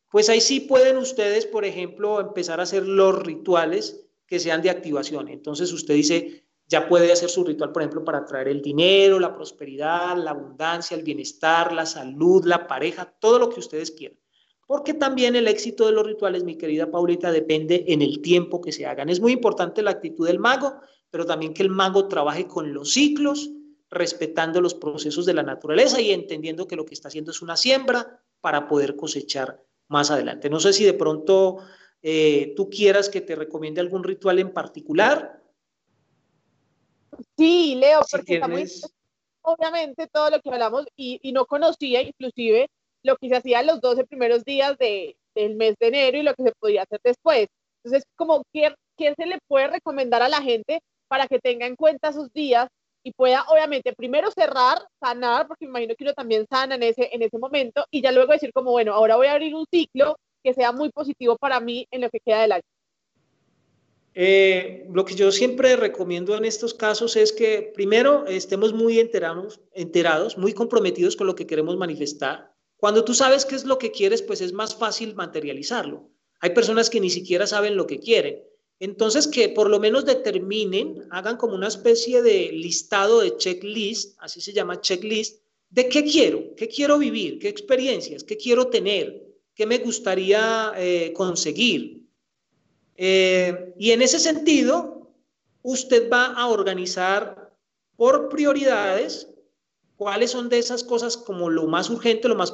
[0.09, 4.69] pues ahí sí pueden ustedes, por ejemplo, empezar a hacer los rituales que sean de
[4.69, 5.27] activación.
[5.27, 9.35] Entonces usted dice, ya puede hacer su ritual, por ejemplo, para atraer el dinero, la
[9.35, 14.20] prosperidad, la abundancia, el bienestar, la salud, la pareja, todo lo que ustedes quieran.
[14.71, 18.71] Porque también el éxito de los rituales, mi querida Paulita, depende en el tiempo que
[18.71, 19.09] se hagan.
[19.09, 20.79] Es muy importante la actitud del mago,
[21.09, 23.49] pero también que el mago trabaje con los ciclos,
[23.89, 27.57] respetando los procesos de la naturaleza y entendiendo que lo que está haciendo es una
[27.57, 30.49] siembra para poder cosechar más adelante.
[30.49, 31.57] No sé si de pronto
[32.01, 35.41] eh, tú quieras que te recomiende algún ritual en particular
[37.37, 38.41] Sí, Leo, porque
[39.41, 42.69] obviamente todo lo que hablamos y, no conocía inclusive
[43.03, 46.33] lo que se hacía los 12 primeros días de, del mes de enero y lo
[46.35, 47.47] que se podía hacer después.
[47.83, 51.75] Entonces, como, ¿qué, ¿qué se le puede recomendar a la gente para que tenga en
[51.75, 52.67] cuenta sus días
[53.03, 57.09] y pueda, obviamente, primero cerrar, sanar, porque me imagino que uno también sana en ese,
[57.11, 60.17] en ese momento, y ya luego decir como, bueno, ahora voy a abrir un ciclo
[60.43, 62.63] que sea muy positivo para mí en lo que queda del año.
[64.13, 69.61] Eh, lo que yo siempre recomiendo en estos casos es que primero estemos muy enterados,
[69.73, 72.50] enterados, muy comprometidos con lo que queremos manifestar.
[72.81, 76.09] Cuando tú sabes qué es lo que quieres, pues es más fácil materializarlo.
[76.39, 78.43] Hay personas que ni siquiera saben lo que quieren.
[78.79, 84.41] Entonces, que por lo menos determinen, hagan como una especie de listado de checklist, así
[84.41, 89.67] se llama checklist, de qué quiero, qué quiero vivir, qué experiencias, qué quiero tener, qué
[89.67, 92.01] me gustaría eh, conseguir,
[93.03, 95.11] eh, y en ese sentido,
[95.63, 97.51] usted va a organizar
[97.95, 99.30] por prioridades
[100.01, 102.51] cuáles son de esas cosas como lo más urgente, lo más,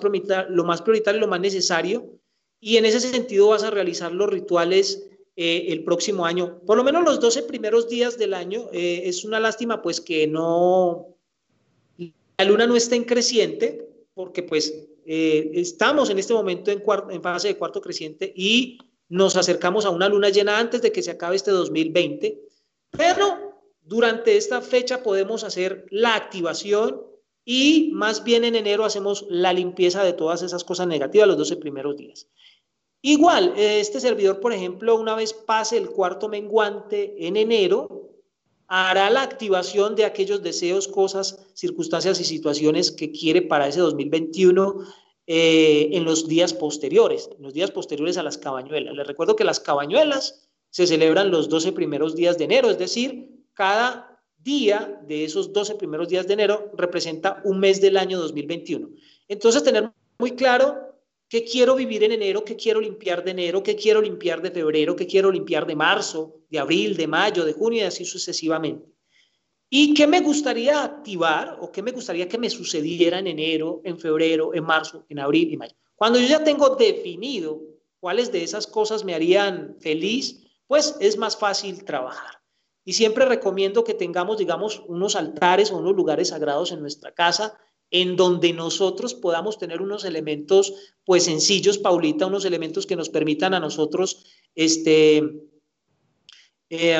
[0.50, 2.20] lo más prioritario, lo más necesario.
[2.60, 5.08] Y en ese sentido vas a realizar los rituales
[5.38, 6.60] eh, el próximo año.
[6.66, 8.68] Por lo menos los 12 primeros días del año.
[8.74, 11.16] Eh, es una lástima pues que no,
[12.38, 14.74] la luna no está en creciente, porque pues
[15.06, 20.10] estamos en este momento en, en fase de cuarto creciente y nos acercamos a una
[20.10, 22.42] luna llena antes de que se acabe este 2020,
[22.92, 27.08] pero durante esta fecha podemos hacer la activación
[27.50, 31.56] y más bien en enero hacemos la limpieza de todas esas cosas negativas los 12
[31.56, 32.28] primeros días.
[33.02, 38.12] Igual, este servidor, por ejemplo, una vez pase el cuarto menguante en enero,
[38.68, 44.80] hará la activación de aquellos deseos, cosas, circunstancias y situaciones que quiere para ese 2021
[45.26, 48.94] eh, en los días posteriores, en los días posteriores a las cabañuelas.
[48.94, 53.46] Les recuerdo que las cabañuelas se celebran los 12 primeros días de enero, es decir,
[53.54, 54.17] cada
[54.48, 58.90] día de esos 12 primeros días de enero representa un mes del año 2021.
[59.28, 60.96] Entonces, tener muy claro
[61.28, 64.96] qué quiero vivir en enero, qué quiero limpiar de enero, qué quiero limpiar de febrero,
[64.96, 68.88] qué quiero limpiar de marzo, de abril, de mayo, de junio y así sucesivamente.
[69.70, 74.00] ¿Y qué me gustaría activar o qué me gustaría que me sucediera en enero, en
[74.00, 75.76] febrero, en marzo, en abril y mayo?
[75.98, 77.62] Cuando yo ya tengo definido
[78.00, 82.37] cuáles de esas cosas me harían feliz, pues es más fácil trabajar.
[82.88, 87.60] Y siempre recomiendo que tengamos, digamos, unos altares o unos lugares sagrados en nuestra casa
[87.92, 90.74] en donde nosotros podamos tener unos elementos,
[91.04, 94.24] pues sencillos, Paulita, unos elementos que nos permitan a nosotros,
[94.56, 95.22] este,
[96.70, 96.98] eh,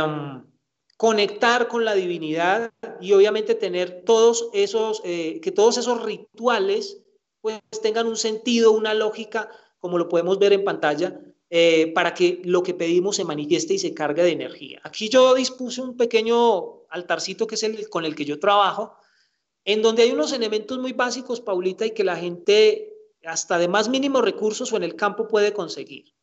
[0.98, 7.02] conectar con la divinidad y obviamente tener todos esos, eh, que todos esos rituales
[7.40, 11.18] pues tengan un sentido, una lógica, como lo podemos ver en pantalla,
[11.50, 14.82] eh, para que lo que pedimos se manifieste y se cargue de energía.
[14.84, 18.96] Aquí yo dispuse un pequeño altarcito que es el con el que yo trabajo,
[19.64, 22.94] en donde hay unos elementos muy básicos, Paulita, y que la gente
[23.24, 26.14] hasta de más mínimos recursos o en el campo puede conseguir.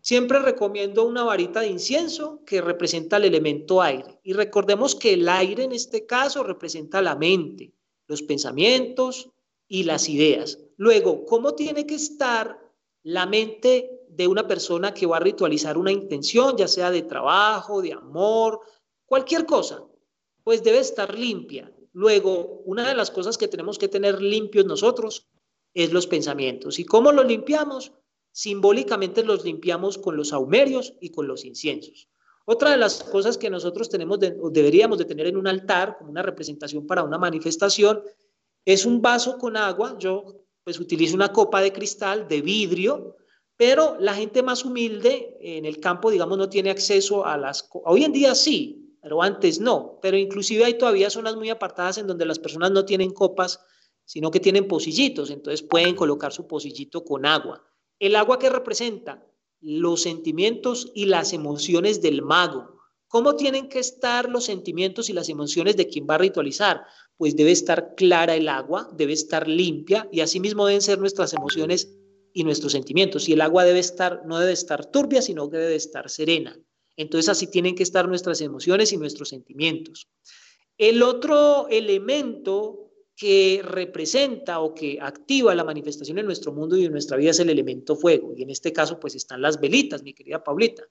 [0.00, 4.20] Siempre recomiendo una varita de incienso que representa el elemento aire.
[4.22, 7.72] Y recordemos que el aire en este caso representa la mente,
[8.06, 9.30] los pensamientos
[9.66, 10.60] y las ideas.
[10.76, 12.58] Luego, ¿cómo tiene que estar
[13.02, 17.82] la mente de una persona que va a ritualizar una intención, ya sea de trabajo,
[17.82, 18.60] de amor,
[19.06, 19.84] cualquier cosa?
[20.44, 25.26] Pues debe estar limpia, Luego, una de las cosas que tenemos que tener limpios nosotros
[25.74, 26.78] es los pensamientos.
[26.78, 27.92] ¿Y cómo los limpiamos?
[28.30, 32.08] Simbólicamente los limpiamos con los aumerios y con los inciensos.
[32.44, 36.10] Otra de las cosas que nosotros tenemos o deberíamos de tener en un altar como
[36.10, 38.00] una representación para una manifestación
[38.64, 39.96] es un vaso con agua.
[39.98, 43.16] Yo pues utilizo una copa de cristal de vidrio,
[43.58, 47.68] pero la gente más humilde en el campo, digamos, no tiene acceso a las...
[47.84, 49.98] Hoy en día sí, pero antes no.
[50.00, 53.58] Pero inclusive hay todavía zonas muy apartadas en donde las personas no tienen copas,
[54.04, 57.64] sino que tienen pocillitos, entonces pueden colocar su pocillito con agua.
[57.98, 59.26] El agua que representa
[59.60, 62.78] los sentimientos y las emociones del mago.
[63.08, 66.84] ¿Cómo tienen que estar los sentimientos y las emociones de quien va a ritualizar?
[67.16, 71.97] Pues debe estar clara el agua, debe estar limpia y asimismo deben ser nuestras emociones
[72.38, 73.28] y nuestros sentimientos.
[73.28, 76.56] Y el agua debe estar, no debe estar turbia, sino que debe estar serena.
[76.96, 80.08] Entonces así tienen que estar nuestras emociones y nuestros sentimientos.
[80.76, 86.92] El otro elemento que representa o que activa la manifestación en nuestro mundo y en
[86.92, 88.32] nuestra vida es el elemento fuego.
[88.36, 90.84] Y en este caso pues están las velitas, mi querida Paulita.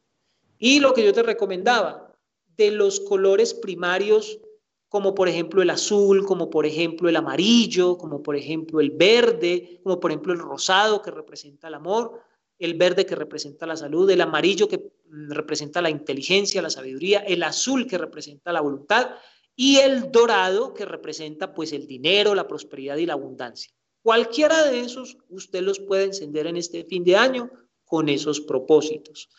[0.59, 2.13] Y lo que yo te recomendaba,
[2.57, 4.41] de los colores primarios,
[4.89, 9.79] como por ejemplo el azul, como por ejemplo el amarillo, como por ejemplo el verde,
[9.83, 12.21] como por ejemplo el rosado que representa el amor,
[12.59, 17.43] el verde que representa la salud, el amarillo que representa la inteligencia, la sabiduría, el
[17.43, 19.11] azul que representa la voluntad
[19.55, 23.71] y el dorado que representa pues el dinero, la prosperidad y la abundancia.
[24.01, 27.51] Cualquiera de esos usted los puede encender en este fin de año
[27.83, 29.29] con esos propósitos.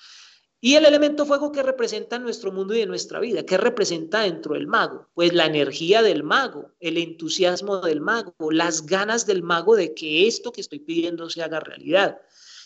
[0.60, 4.54] Y el elemento fuego que representa nuestro mundo y de nuestra vida, ¿qué representa dentro
[4.54, 5.06] del mago?
[5.14, 10.26] Pues la energía del mago, el entusiasmo del mago, las ganas del mago de que
[10.26, 12.20] esto que estoy pidiendo se haga realidad.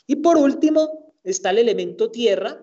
[0.07, 2.63] Y por último está el elemento tierra,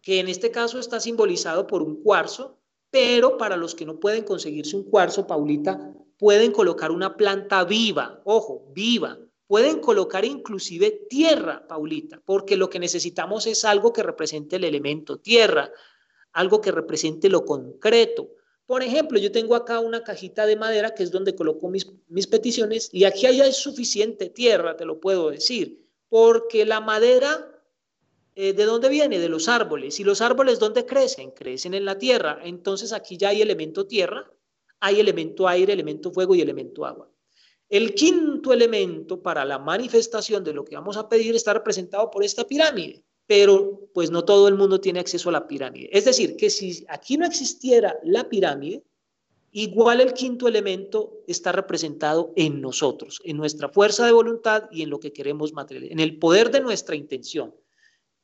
[0.00, 2.58] que en este caso está simbolizado por un cuarzo,
[2.90, 8.20] pero para los que no pueden conseguirse un cuarzo, Paulita, pueden colocar una planta viva,
[8.24, 9.18] ojo, viva.
[9.50, 15.18] Pueden colocar inclusive tierra, Paulita, porque lo que necesitamos es algo que represente el elemento
[15.18, 15.72] tierra,
[16.32, 18.28] algo que represente lo concreto.
[18.64, 22.28] Por ejemplo, yo tengo acá una cajita de madera que es donde coloco mis, mis
[22.28, 27.60] peticiones y aquí hay suficiente tierra, te lo puedo decir porque la madera,
[28.36, 29.18] eh, ¿de dónde viene?
[29.18, 29.98] De los árboles.
[29.98, 31.32] ¿Y los árboles dónde crecen?
[31.32, 32.38] Crecen en la tierra.
[32.44, 34.32] Entonces aquí ya hay elemento tierra,
[34.78, 37.10] hay elemento aire, elemento fuego y elemento agua.
[37.70, 42.22] El quinto elemento para la manifestación de lo que vamos a pedir está representado por
[42.22, 45.88] esta pirámide, pero pues no todo el mundo tiene acceso a la pirámide.
[45.92, 48.84] Es decir, que si aquí no existiera la pirámide,
[49.52, 54.90] Igual el quinto elemento está representado en nosotros, en nuestra fuerza de voluntad y en
[54.90, 57.52] lo que queremos materializar, en el poder de nuestra intención.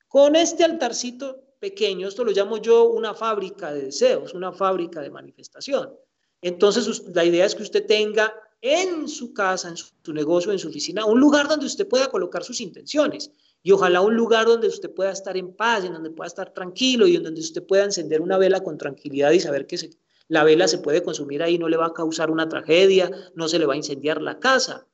[0.06, 5.10] Con este altarcito pequeño, esto lo llamo yo una fábrica de deseos, una fábrica de
[5.10, 5.92] manifestación.
[6.40, 10.68] Entonces, la idea es que usted tenga en su casa, en su negocio, en su
[10.68, 13.30] oficina, un lugar donde usted pueda colocar sus intenciones.
[13.62, 17.06] Y ojalá un lugar donde usted pueda estar en paz, en donde pueda estar tranquilo
[17.06, 19.90] y en donde usted pueda encender una vela con tranquilidad y saber que se,
[20.28, 23.58] la vela se puede consumir ahí, no le va a causar una tragedia, no se
[23.58, 24.86] le va a incendiar la casa.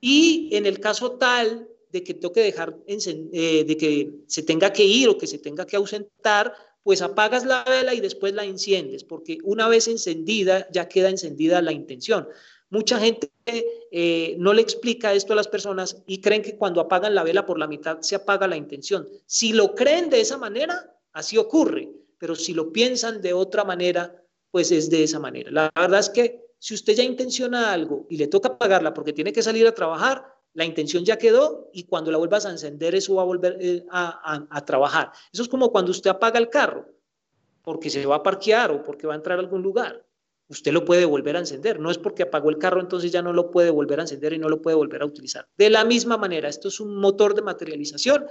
[0.00, 4.84] Y en el caso tal de que toque dejar, eh, de que se tenga que
[4.84, 9.04] ir o que se tenga que ausentar, pues apagas la vela y después la enciendes,
[9.04, 12.28] porque una vez encendida ya queda encendida la intención.
[12.72, 17.14] Mucha gente eh, no le explica esto a las personas y creen que cuando apagan
[17.14, 19.06] la vela por la mitad se apaga la intención.
[19.26, 24.24] Si lo creen de esa manera, así ocurre, pero si lo piensan de otra manera,
[24.50, 25.50] pues es de esa manera.
[25.50, 29.34] La verdad es que si usted ya intenciona algo y le toca pagarla porque tiene
[29.34, 33.16] que salir a trabajar, la intención ya quedó y cuando la vuelvas a encender eso
[33.16, 35.12] va a volver eh, a, trabajar.
[35.30, 36.88] Eso es como cuando usted apaga el carro
[37.60, 40.06] porque se va a parquear o porque va a entrar a algún lugar.
[40.52, 41.80] Usted lo puede volver a encender.
[41.80, 44.38] No es porque apagó el carro, entonces ya no lo puede volver a encender y
[44.38, 45.48] no lo puede volver a utilizar.
[45.56, 48.26] De la misma manera, esto es un motor de materialización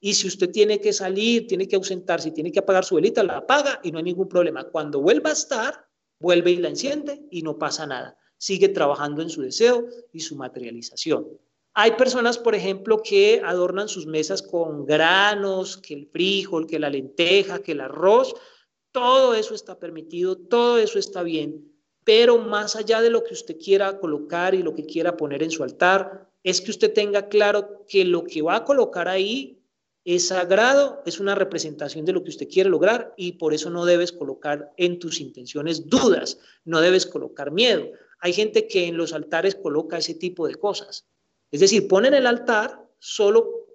[0.00, 3.36] y si usted tiene que salir, tiene que ausentarse, tiene que apagar su velita, la
[3.36, 4.64] apaga y no hay ningún problema.
[4.64, 5.86] Cuando vuelva a estar,
[6.18, 8.16] vuelve y la enciende y no pasa nada.
[8.38, 11.28] Sigue trabajando en su deseo y su materialización.
[11.74, 16.88] Hay personas, por ejemplo, que adornan sus mesas con granos, que el frijol, que la
[16.88, 18.34] lenteja, que el arroz.
[18.96, 21.70] Todo eso está permitido, todo eso está bien.
[22.02, 25.50] pero más allá de lo que usted quiera colocar y lo que quiera poner en
[25.50, 29.60] su altar, es que usted tenga claro que lo que va a colocar ahí
[30.04, 33.84] es sagrado, es una representación de lo que usted quiere lograr y por eso no
[33.84, 37.90] debes colocar en tus intenciones dudas, no debes colocar miedo.
[38.20, 41.06] Hay gente que en los altares coloca ese tipo de cosas.
[41.50, 43.65] Es decir, ponen el altar solo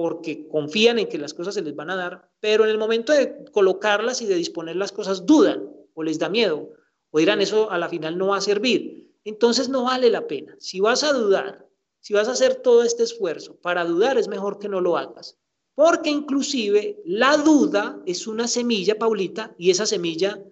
[0.00, 3.12] porque confían en que las cosas se les van a dar, pero en el momento
[3.12, 6.70] de colocarlas y de disponer las cosas dudan o les da miedo
[7.10, 9.12] o dirán eso a la final no va a servir.
[9.24, 10.56] Entonces no vale la pena.
[10.58, 14.58] Si vas a dudar, si vas a hacer todo este esfuerzo para dudar, es mejor
[14.58, 15.36] que no lo hagas.
[15.74, 20.42] Porque inclusive la duda es una semilla, Paulita, y esa semilla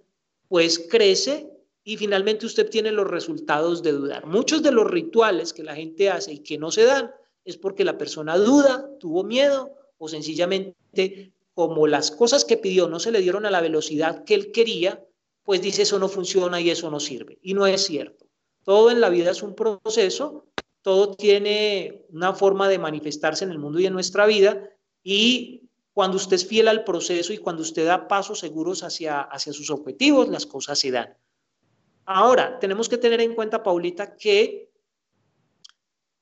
[0.49, 1.49] pues crece
[1.85, 4.27] y finalmente usted tiene los resultados de dudar.
[4.27, 7.11] Muchos de los rituales que la gente hace y que no se dan
[7.51, 13.01] es porque la persona duda, tuvo miedo o sencillamente como las cosas que pidió no
[13.01, 15.05] se le dieron a la velocidad que él quería,
[15.43, 17.39] pues dice eso no funciona y eso no sirve.
[17.43, 18.27] Y no es cierto.
[18.65, 20.45] Todo en la vida es un proceso
[20.83, 24.71] todo tiene una forma de manifestarse en el mundo y en nuestra vida
[25.03, 29.53] y cuando usted es fiel al proceso y cuando usted da pasos seguros hacia, hacia
[29.53, 31.15] sus objetivos, las cosas se dan.
[32.07, 34.68] Ahora, tenemos que tener en cuenta, Paulita, que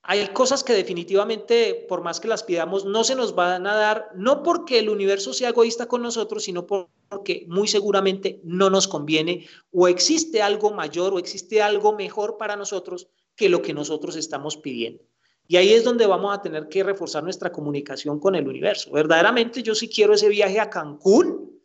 [0.09, 4.11] hay cosas que definitivamente, por más que las pidamos, no se nos van a dar,
[4.15, 9.49] no porque el universo sea egoísta con nosotros, sino porque muy seguramente no nos conviene
[9.73, 14.57] o existe algo mayor o existe algo mejor para nosotros que lo que nosotros estamos
[14.57, 15.03] pidiendo.
[15.49, 18.93] Y ahí es donde vamos a tener que reforzar nuestra comunicación con el universo.
[18.93, 21.61] Verdaderamente yo sí quiero ese viaje a Cancún.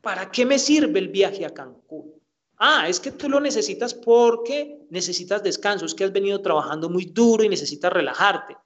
[0.00, 2.21] ¿Para qué me sirve el viaje a Cancún?
[2.64, 7.06] Ah, es que tú lo necesitas porque necesitas descanso, es que has venido trabajando muy
[7.06, 8.56] duro y necesitas relajarte.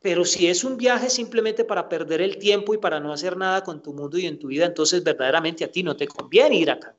[0.00, 3.62] Pero si es un viaje simplemente para perder el tiempo y para no hacer nada
[3.62, 6.72] con tu mundo y en tu vida, entonces verdaderamente a ti no te conviene ir
[6.72, 6.96] acá.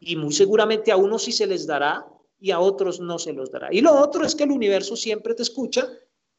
[0.00, 2.04] Y muy seguramente a uno sí se les dará
[2.40, 3.68] y a otros no se los dará.
[3.72, 5.88] Y lo otro es que el universo siempre te escucha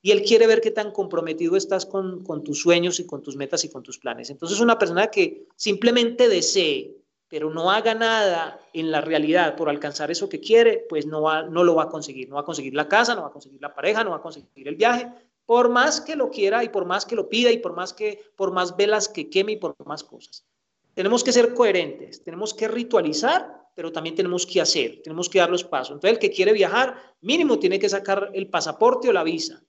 [0.02, 3.64] y él quiere ver qué tan comprometido estás con, tus sueños y con tus metas
[3.64, 4.30] y con tus planes.
[4.30, 10.12] Entonces una persona que simplemente desee, pero no haga nada en la realidad por alcanzar
[10.12, 12.30] eso que quiere, pues no, va, no lo va a conseguir.
[12.30, 14.22] No va a conseguir la casa, no va a conseguir la pareja, no va a
[14.22, 15.12] conseguir el viaje,
[15.46, 18.22] por más que lo quiera y por más que lo pida y por más que
[18.36, 20.46] por más velas que queme y por más cosas.
[20.94, 25.50] Tenemos que ser coherentes, tenemos que ritualizar pero también tenemos que hacer, tenemos que dar
[25.50, 25.96] los pasos.
[25.96, 29.62] Entonces, el que quiere viajar, mínimo tiene que sacar el pasaporte o la visa.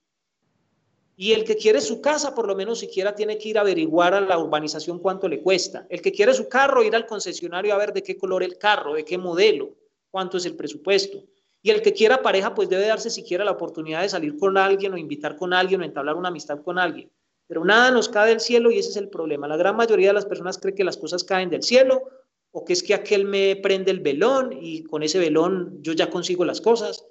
[1.19, 4.13] Y el que quiere su casa, por lo menos siquiera tiene que ir a averiguar
[4.13, 5.87] a la urbanización cuánto le cuesta.
[5.89, 8.93] El que quiere su carro, ir al concesionario a ver de qué color el carro,
[8.93, 9.73] de qué modelo,
[10.11, 11.23] cuánto es el presupuesto.
[11.63, 14.93] Y el que quiera pareja, pues debe darse siquiera la oportunidad de salir con alguien
[14.93, 17.11] o invitar con alguien o entablar una amistad con alguien.
[17.47, 19.47] Pero nada nos cae del cielo y ese es el problema.
[19.47, 22.03] La gran mayoría de las personas cree que las cosas caen del cielo
[22.51, 26.11] o que es que aquel me prende el velón y con ese velón yo ya
[26.11, 27.05] consigo las cosas.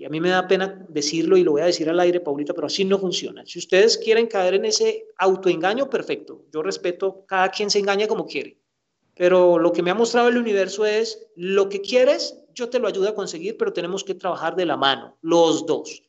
[0.00, 2.54] Y a mí me da pena decirlo y lo voy a decir al aire, Paulita,
[2.54, 3.44] pero así no funciona.
[3.44, 6.46] Si ustedes quieren caer en ese autoengaño, perfecto.
[6.50, 8.58] Yo respeto, cada quien se engaña como quiere.
[9.14, 12.88] Pero lo que me ha mostrado el universo es, lo que quieres, yo te lo
[12.88, 16.02] ayudo a conseguir, pero tenemos que trabajar de la mano, los dos.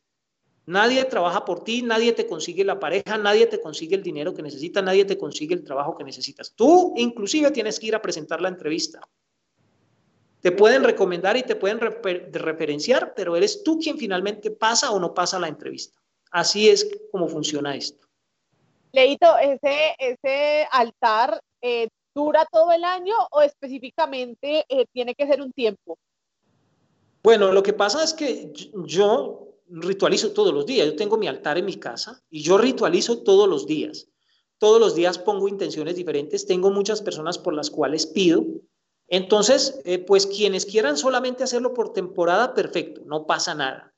[0.65, 4.41] Nadie trabaja por ti, nadie te consigue la pareja, nadie te consigue el dinero que
[4.41, 6.53] necesitas, nadie te consigue el trabajo que necesitas.
[6.55, 9.01] Tú inclusive tienes que ir a presentar la entrevista.
[10.41, 15.13] Te pueden recomendar y te pueden referenciar, pero eres tú quien finalmente pasa o no
[15.13, 15.99] pasa la entrevista.
[16.31, 18.07] Así es como funciona esto.
[18.91, 25.41] Leito, ¿ese, ese altar eh, dura todo el año o específicamente eh, tiene que ser
[25.41, 25.97] un tiempo?
[27.23, 28.51] Bueno, lo que pasa es que
[28.85, 30.87] yo ritualizo todos los días.
[30.87, 34.07] Yo tengo mi altar en mi casa y yo ritualizo todos los días.
[34.57, 36.45] Todos los días pongo intenciones diferentes.
[36.45, 38.43] Tengo muchas personas por las cuales pido.
[39.11, 43.93] Entonces, eh, pues quienes quieran solamente hacerlo por temporada, perfecto, no pasa nada.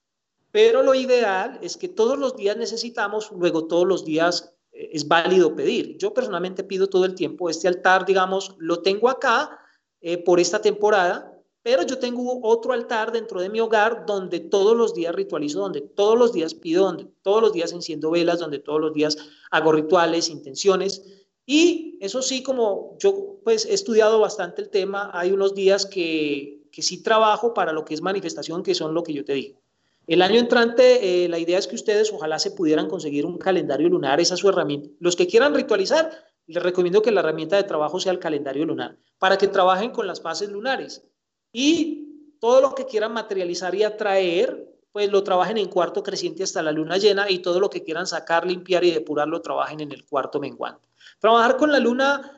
[0.52, 5.08] Pero lo ideal es que todos los días necesitamos, luego todos los días eh, es
[5.08, 5.98] válido pedir.
[5.98, 7.50] Yo personalmente pido todo el tiempo.
[7.50, 9.60] Este altar, digamos, lo tengo acá
[10.02, 11.34] eh, por esta temporada
[11.64, 15.80] pero yo tengo otro altar dentro de mi hogar donde todos los días ritualizo, donde
[15.80, 19.18] todos los días pido, donde todos los días enciendo velas, donde todos los días
[19.50, 21.23] hago rituales, intenciones.
[21.46, 26.64] Y eso sí, como yo pues he estudiado bastante el tema, hay unos días que,
[26.72, 29.60] que sí trabajo para lo que es manifestación, que son lo que yo te digo.
[30.06, 33.88] El año entrante, eh, la idea es que ustedes ojalá se pudieran conseguir un calendario
[33.88, 34.90] lunar, esa es su herramienta.
[35.00, 36.12] Los que quieran ritualizar,
[36.46, 40.06] les recomiendo que la herramienta de trabajo sea el calendario lunar, para que trabajen con
[40.06, 41.06] las fases lunares.
[41.54, 46.62] Y todo lo que quieran materializar y atraer, pues lo trabajen en cuarto creciente hasta
[46.62, 49.94] la luna llena y todo lo que quieran sacar, limpiar y depurar lo trabajen en
[49.94, 50.90] el cuarto menguante.
[51.24, 52.34] Trabajar con la luna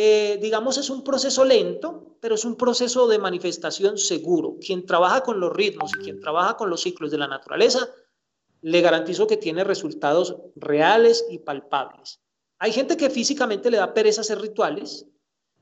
[0.00, 4.56] eh, digamos, es un proceso lento, pero es un proceso de manifestación seguro.
[4.64, 7.88] Quien trabaja con los ritmos y quien trabaja con los ciclos de la naturaleza,
[8.60, 12.20] le garantizo que tiene resultados reales y palpables.
[12.60, 15.06] Hay gente que físicamente le da pereza hacer rituales,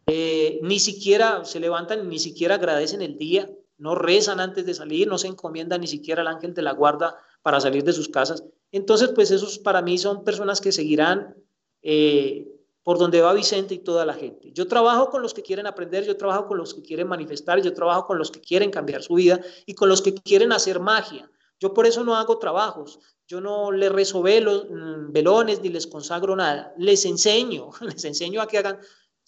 [0.06, 3.48] eh, ni siquiera se levantan, ni siquiera agradecen el día,
[3.78, 7.16] no rezan antes de salir, no se encomiendan ni siquiera al ángel de la guarda
[7.40, 8.44] para salir de sus casas.
[8.70, 11.36] Entonces, pues esos para mí son personas que seguirán
[11.80, 12.52] eh,
[12.86, 14.52] por donde va Vicente y toda la gente.
[14.52, 17.74] Yo trabajo con los que quieren aprender, yo trabajo con los que quieren manifestar, yo
[17.74, 21.28] trabajo con los que quieren cambiar su vida y con los que quieren hacer magia.
[21.58, 25.88] Yo por eso no hago trabajos, yo no les rezo velos, mm, velones ni les
[25.88, 28.78] consagro nada, les enseño, les enseño a que hagan,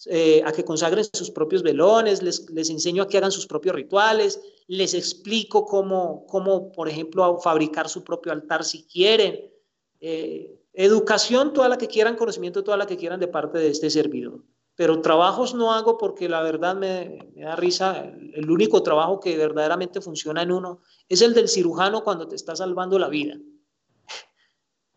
[0.05, 3.75] eh, a que consagren sus propios velones, les, les enseño a que hagan sus propios
[3.75, 9.51] rituales, les explico cómo, cómo por ejemplo, fabricar su propio altar si quieren.
[9.99, 13.89] Eh, Educación, toda la que quieran, conocimiento, toda la que quieran de parte de este
[13.89, 14.45] servidor.
[14.75, 18.09] Pero trabajos no hago porque la verdad me, da risa.
[18.33, 22.55] El, único trabajo que verdaderamente funciona en uno es el del cirujano cuando te está
[22.55, 23.37] salvando la vida.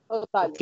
[0.07, 0.53] Total.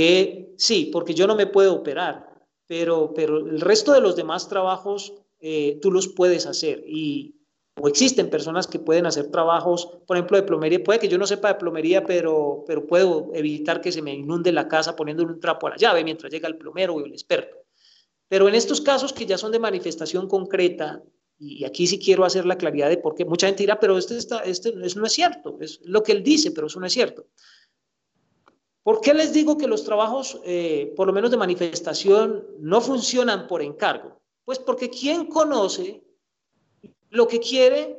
[0.57, 5.13] sí, porque yo no me puedo operar, pero, pero el resto de los demás trabajos
[5.39, 6.83] eh, tú los puedes hacer.
[6.87, 7.40] Y,
[7.81, 10.83] o existen personas que pueden hacer trabajos, por ejemplo, de plomería.
[10.83, 14.53] Puede que yo no sepa de plomería, pero, pero puedo evitar que se me inunde
[14.53, 17.57] la casa poniéndole un trapo a la llave mientras llega el plomero o el experto.
[18.29, 21.03] Pero en estos casos que ya son de manifestación concreta,
[21.39, 24.17] y aquí sí quiero hacer la claridad de por qué mucha gente dirá, pero este,
[24.19, 27.27] está, este no es cierto, es lo que él dice, pero eso no es cierto.
[28.83, 33.47] ¿Por qué les digo que los trabajos, eh, por lo menos de manifestación, no funcionan
[33.47, 34.21] por encargo?
[34.45, 36.03] Pues porque quien conoce
[37.11, 37.97] lo que quiere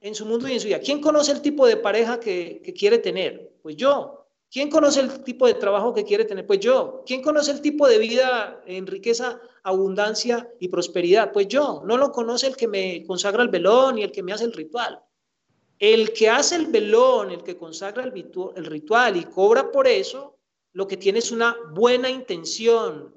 [0.00, 0.80] en su mundo y en su vida.
[0.80, 3.52] ¿Quién conoce el tipo de pareja que, quiere tener?
[3.62, 4.16] Pues yo.
[4.50, 6.46] ¿Quién conoce el tipo de trabajo que quiere tener?
[6.46, 7.02] Pues yo.
[7.06, 11.32] ¿Quién conoce el tipo de vida en riqueza, abundancia y prosperidad?
[11.32, 11.82] Pues yo.
[11.84, 14.52] No lo conoce el que me consagra el velón y el que me hace el
[14.52, 15.00] ritual.
[15.78, 18.12] El que hace el velón, el que consagra el,
[18.56, 20.36] el ritual y cobra por eso,
[20.72, 23.14] lo que tiene es una buena intención.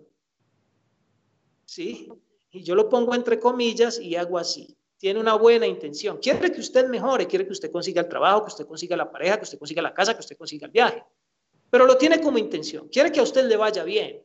[1.66, 2.10] ¿Sí?
[2.52, 6.62] Y yo lo pongo entre comillas y hago así tiene una buena intención, quiere que
[6.62, 9.60] usted mejore, quiere que usted consiga el trabajo, que usted consiga la pareja, que usted
[9.60, 11.04] consiga la casa, que usted consiga el viaje,
[11.70, 14.24] pero lo tiene como intención, quiere que a usted le vaya bien,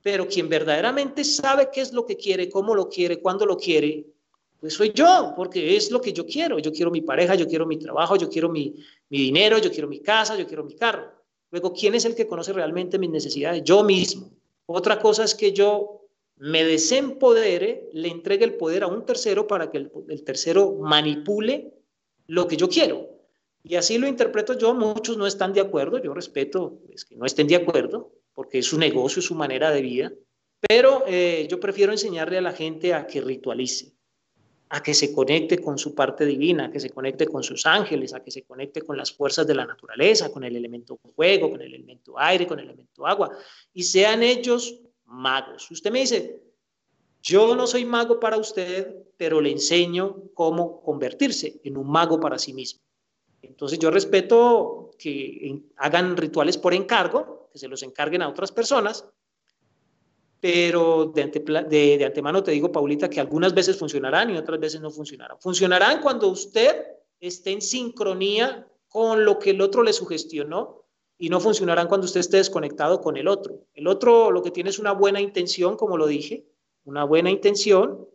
[0.00, 4.06] pero quien verdaderamente sabe qué es lo que quiere, cómo lo quiere, cuándo lo quiere,
[4.58, 6.58] pues soy yo, porque es lo que yo quiero.
[6.58, 8.74] Yo quiero mi pareja, yo quiero mi trabajo, yo quiero mi,
[9.10, 11.12] mi dinero, yo quiero mi casa, yo quiero mi carro.
[11.50, 13.62] Luego, ¿quién es el que conoce realmente mis necesidades?
[13.62, 14.30] Yo mismo.
[14.64, 16.05] Otra cosa es que yo
[16.38, 21.72] me desempodere, le entregue el poder a un tercero para que el, tercero manipule
[22.26, 23.08] lo que yo quiero.
[23.62, 27.26] Y así lo interpreto yo, muchos no están de acuerdo, yo respeto es que no
[27.26, 30.12] estén de acuerdo, porque es su negocio, es su manera de vida,
[30.68, 33.94] pero eh, yo prefiero enseñarle a la gente a que ritualice,
[34.68, 38.14] a que se conecte con su parte divina, a que se conecte con sus ángeles,
[38.14, 41.60] a que se conecte con las fuerzas de la naturaleza, con el elemento fuego, con
[41.60, 43.30] el elemento aire, con el elemento agua,
[43.72, 44.80] y sean ellos
[45.16, 45.70] magos.
[45.70, 46.40] Usted me dice,
[47.22, 52.38] yo no soy mago para usted, pero le enseño cómo convertirse en un mago para
[52.38, 52.82] sí mismo.
[53.42, 59.08] Entonces yo respeto que hagan rituales por encargo, que se los encarguen a otras personas,
[60.40, 65.38] pero de, antemano te digo, Paulita, que algunas veces funcionarán y otras veces no funcionarán.
[65.40, 66.84] Funcionarán cuando usted
[67.18, 70.85] esté en sincronía con lo que el otro le sugestionó
[71.18, 73.64] y no funcionarán cuando usted esté desconectado con el otro.
[73.74, 76.46] El otro lo que tiene es una buena intención, como lo dije,
[76.84, 78.06] una buena intención,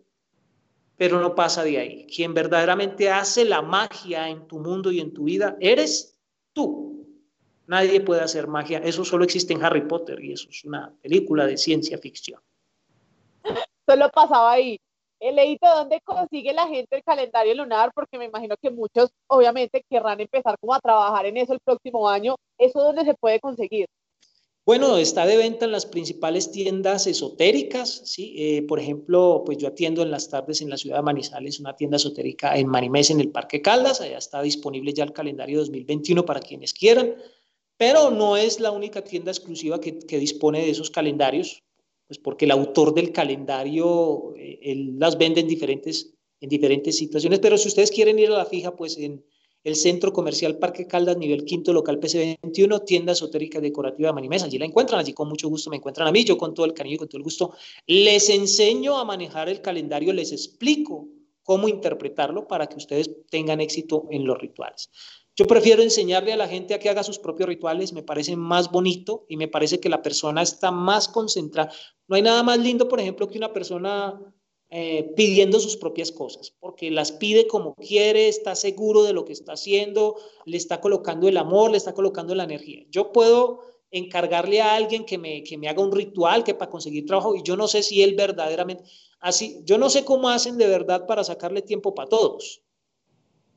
[0.97, 2.07] pero no pasa de ahí.
[2.13, 6.19] Quien verdaderamente hace la magia en tu mundo y en tu vida, eres
[6.53, 7.07] tú.
[7.65, 8.79] Nadie puede hacer magia.
[8.79, 12.39] Eso solo existe en Harry Potter y eso es una película de ciencia ficción.
[13.87, 14.79] Solo pasaba ahí.
[15.23, 19.85] He leído dónde consigue la gente el calendario lunar, porque me imagino que muchos obviamente
[19.87, 22.35] querrán empezar como a trabajar en eso el próximo año.
[22.57, 23.85] ¿Eso dónde se puede conseguir?
[24.65, 28.33] Bueno, está de venta en las principales tiendas esotéricas, ¿sí?
[28.35, 31.75] Eh, por ejemplo, pues yo atiendo en las tardes en la ciudad de Manizales una
[31.75, 36.25] tienda esotérica en Manimés, en el Parque Caldas, allá está disponible ya el calendario 2021
[36.25, 37.15] para quienes quieran,
[37.77, 41.63] pero no es la única tienda exclusiva que, que dispone de esos calendarios,
[42.11, 47.39] pues porque el autor del calendario, eh, él las vende en diferentes, en diferentes situaciones,
[47.39, 49.23] pero si ustedes quieren ir a la fija, pues en
[49.63, 54.57] el Centro Comercial Parque Caldas, nivel quinto, local PC21, tienda esotérica decorativa de Manimesa, allí
[54.57, 56.95] la encuentran, allí con mucho gusto me encuentran a mí, yo con todo el cariño
[56.95, 57.53] y con todo el gusto
[57.87, 61.07] les enseño a manejar el calendario, les explico
[61.43, 64.91] cómo interpretarlo para que ustedes tengan éxito en los rituales.
[65.35, 68.69] Yo prefiero enseñarle a la gente a que haga sus propios rituales, me parece más
[68.69, 71.71] bonito y me parece que la persona está más concentrada.
[72.07, 74.19] No hay nada más lindo, por ejemplo, que una persona
[74.69, 79.33] eh, pidiendo sus propias cosas, porque las pide como quiere, está seguro de lo que
[79.33, 80.15] está haciendo,
[80.45, 82.85] le está colocando el amor, le está colocando la energía.
[82.89, 83.61] Yo puedo
[83.91, 87.43] encargarle a alguien que me, que me haga un ritual que para conseguir trabajo y
[87.43, 88.85] yo no sé si él verdaderamente,
[89.19, 92.63] así, yo no sé cómo hacen de verdad para sacarle tiempo para todos,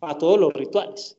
[0.01, 1.17] para todos los rituales.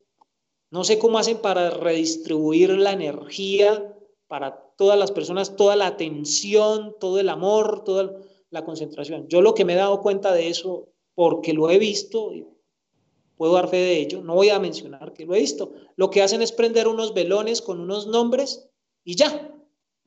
[0.70, 3.92] No sé cómo hacen para redistribuir la energía
[4.26, 8.16] para todas las personas, toda la atención, todo el amor, toda
[8.50, 9.28] la concentración.
[9.28, 12.46] Yo lo que me he dado cuenta de eso, porque lo he visto, y
[13.36, 16.22] puedo dar fe de ello, no voy a mencionar que lo he visto, lo que
[16.22, 18.68] hacen es prender unos velones con unos nombres
[19.04, 19.52] y ya.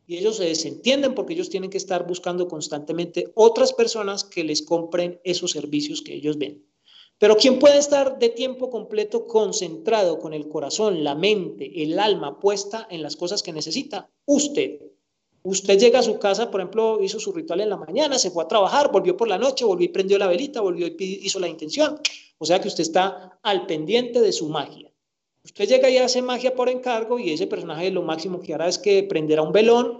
[0.05, 4.63] Y ellos se desentienden porque ellos tienen que estar buscando constantemente otras personas que les
[4.63, 6.65] compren esos servicios que ellos ven.
[7.19, 12.39] Pero ¿quién puede estar de tiempo completo concentrado con el corazón, la mente, el alma
[12.39, 14.09] puesta en las cosas que necesita?
[14.25, 14.79] Usted.
[15.43, 18.43] Usted llega a su casa, por ejemplo, hizo su ritual en la mañana, se fue
[18.43, 21.49] a trabajar, volvió por la noche, volvió y prendió la velita, volvió y hizo la
[21.49, 21.99] intención.
[22.37, 24.89] O sea que usted está al pendiente de su magia.
[25.43, 28.77] Usted llega y hace magia por encargo y ese personaje lo máximo que hará es
[28.77, 29.98] que prenderá un velón,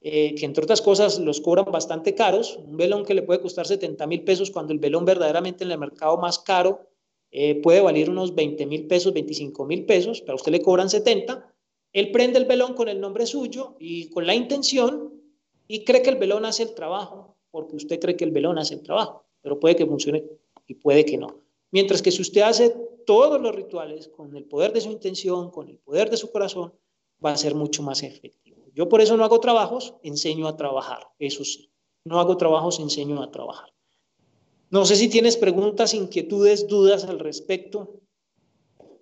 [0.00, 3.66] eh, que entre otras cosas los cobran bastante caros, un velón que le puede costar
[3.66, 6.86] 70 mil pesos cuando el velón verdaderamente en el mercado más caro
[7.30, 10.88] eh, puede valer unos 20 mil pesos, 25 mil pesos, pero a usted le cobran
[10.88, 11.52] 70,
[11.92, 15.12] él prende el velón con el nombre suyo y con la intención
[15.66, 18.74] y cree que el velón hace el trabajo, porque usted cree que el velón hace
[18.74, 20.24] el trabajo, pero puede que funcione
[20.66, 21.40] y puede que no.
[21.70, 22.74] Mientras que si usted hace
[23.04, 26.72] todos los rituales con el poder de su intención, con el poder de su corazón,
[27.24, 28.47] va a ser mucho más efectivo.
[28.78, 31.68] Yo por eso no hago trabajos, enseño a trabajar, eso sí.
[32.04, 33.72] No hago trabajos, enseño a trabajar.
[34.70, 37.96] No sé si tienes preguntas, inquietudes, dudas al respecto.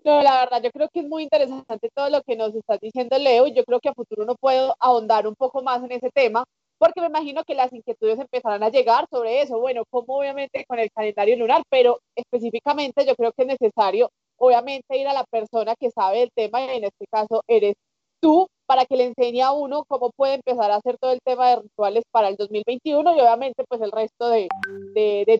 [0.02, 3.18] No, la verdad, yo creo que es muy interesante todo lo que nos estás diciendo,
[3.18, 6.46] Leo, yo creo que a futuro no puedo ahondar un poco más en ese tema,
[6.78, 10.78] porque me imagino que las inquietudes empezarán a llegar sobre eso, bueno, como obviamente con
[10.78, 14.08] el calendario lunar, pero específicamente yo creo que es necesario,
[14.38, 17.74] obviamente, ir a la persona que sabe el tema, y en este caso eres
[18.20, 21.50] tú, para que le enseñe a uno cómo puede empezar a hacer todo el tema
[21.50, 24.48] de rituales para el 2021 y obviamente pues el resto de,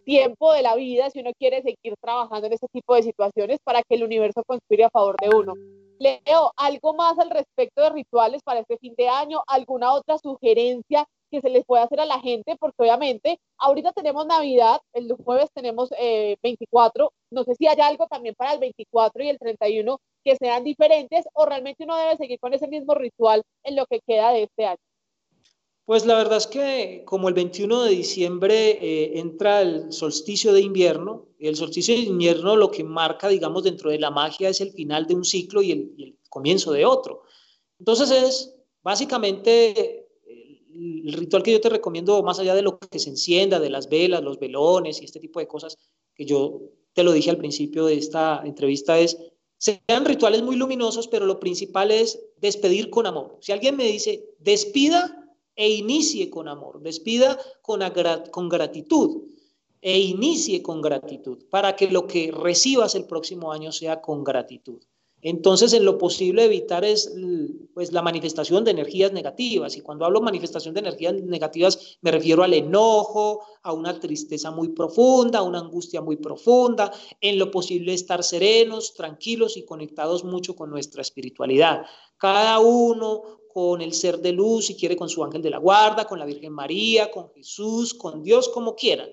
[0.05, 3.83] tiempo de la vida si uno quiere seguir trabajando en ese tipo de situaciones para
[3.83, 5.55] que el universo conspire a favor de uno.
[5.99, 9.43] Leo, ¿algo más al respecto de rituales para este fin de año?
[9.47, 12.57] ¿Alguna otra sugerencia que se les puede hacer a la gente?
[12.57, 18.07] Porque obviamente ahorita tenemos Navidad, el jueves tenemos 24, eh, no sé si hay algo
[18.07, 22.41] también para el 24 y el 31 que sean diferentes o realmente uno debe seguir
[22.41, 24.81] con ese mismo ritual en lo que queda de este año?
[25.85, 30.63] Pues la verdad es que como el 21 de diciembre eh, entra el solsticio de
[30.63, 34.73] invierno, el solsticio de invierno lo que marca, digamos, dentro de la magia es el
[34.73, 37.23] final de un ciclo y el, y el comienzo de otro.
[37.79, 40.09] Entonces es básicamente
[40.77, 43.89] el ritual que yo te recomiendo, más allá de lo que se encienda, de las
[43.89, 45.79] velas, los velones y este tipo de cosas,
[46.17, 46.63] que yo
[46.95, 49.17] te lo dije al principio de esta entrevista, es
[49.59, 53.39] sean rituales muy luminosos, pero lo principal es despedir con amor.
[53.41, 57.81] Si alguien me dice, despida e inicie con amor, despida con,
[58.31, 59.23] con gratitud
[59.81, 64.83] e inicie con gratitud, para que lo que recibas el próximo año sea con gratitud.
[65.29, 67.13] Entonces, en lo posible evitar es
[67.75, 69.77] pues, la manifestación de energías negativas.
[69.77, 74.69] Y cuando hablo manifestación de energías negativas, me refiero al enojo, a una tristeza muy
[74.69, 76.93] profunda, a una angustia muy profunda.
[77.21, 81.87] En lo posible estar serenos, tranquilos y conectados mucho con nuestra espiritualidad.
[82.17, 86.07] Cada uno con el ser de luz, si quiere con su ángel de la guarda,
[86.07, 89.09] con la Virgen María, con Jesús, con Dios, como quieran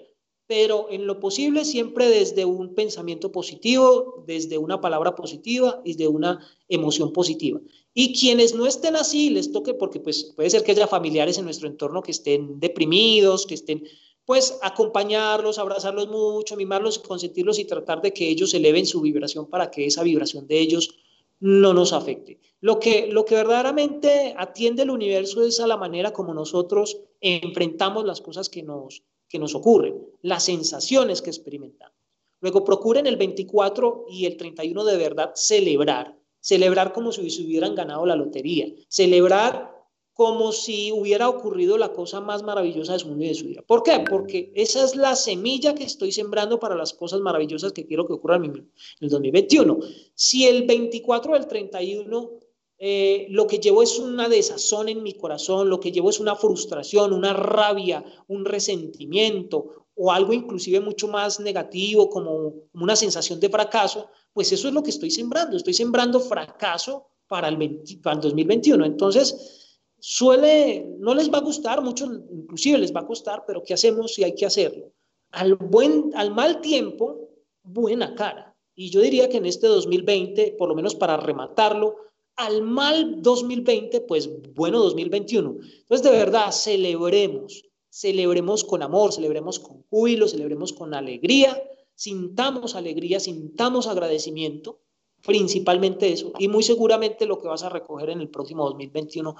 [0.47, 6.07] pero en lo posible siempre desde un pensamiento positivo, desde una palabra positiva y de
[6.07, 7.61] una emoción positiva.
[7.93, 11.45] Y quienes no estén así, les toque, porque pues puede ser que haya familiares en
[11.45, 13.83] nuestro entorno que estén deprimidos, que estén,
[14.25, 19.71] pues acompañarlos, abrazarlos mucho, mimarlos, consentirlos y tratar de que ellos eleven su vibración para
[19.71, 20.95] que esa vibración de ellos
[21.39, 22.39] no nos afecte.
[22.61, 28.05] Lo que, lo que verdaderamente atiende el universo es a la manera como nosotros enfrentamos
[28.05, 29.03] las cosas que nos,
[29.33, 31.97] que nos ocurren, las sensaciones que experimentamos.
[32.39, 37.73] Luego procuren el 24 y el 31 de verdad celebrar, celebrar como si se hubieran
[37.73, 39.73] ganado la lotería, celebrar
[40.13, 43.63] como si hubiera ocurrido la cosa más maravillosa de su mundo de su vida.
[43.65, 44.05] ¿Por qué?
[44.07, 48.13] Porque esa es la semilla que estoy sembrando para las cosas maravillosas que quiero que
[48.13, 48.69] ocurran en
[49.01, 49.79] el 2021.
[50.13, 52.39] Si el 24 o el 31
[52.85, 56.35] eh, lo que llevo es una desazón en mi corazón, lo que llevo es una
[56.35, 63.49] frustración, una rabia, un resentimiento o algo inclusive mucho más negativo como, una sensación de
[63.49, 68.21] fracaso, pues eso es lo que estoy sembrando, estoy sembrando fracaso para el, para el
[68.21, 68.83] 2021.
[68.83, 73.75] Entonces, suele, no les va a gustar, mucho inclusive les va a costar, pero ¿qué
[73.75, 74.91] hacemos si hay que hacerlo?
[75.33, 77.29] al, buen, al mal tiempo,
[77.63, 78.55] buena cara.
[78.75, 81.95] Y yo diría que en este 2020, por lo menos para rematarlo,
[82.35, 85.57] al mal 2020, pues bueno 2021.
[85.61, 91.61] Entonces, de verdad, celebremos, celebremos con amor, celebremos con júbilo, celebremos con alegría,
[91.95, 94.79] sintamos alegría, sintamos agradecimiento,
[95.25, 99.35] principalmente eso, y muy seguramente lo que vas a recoger en el próximo 2021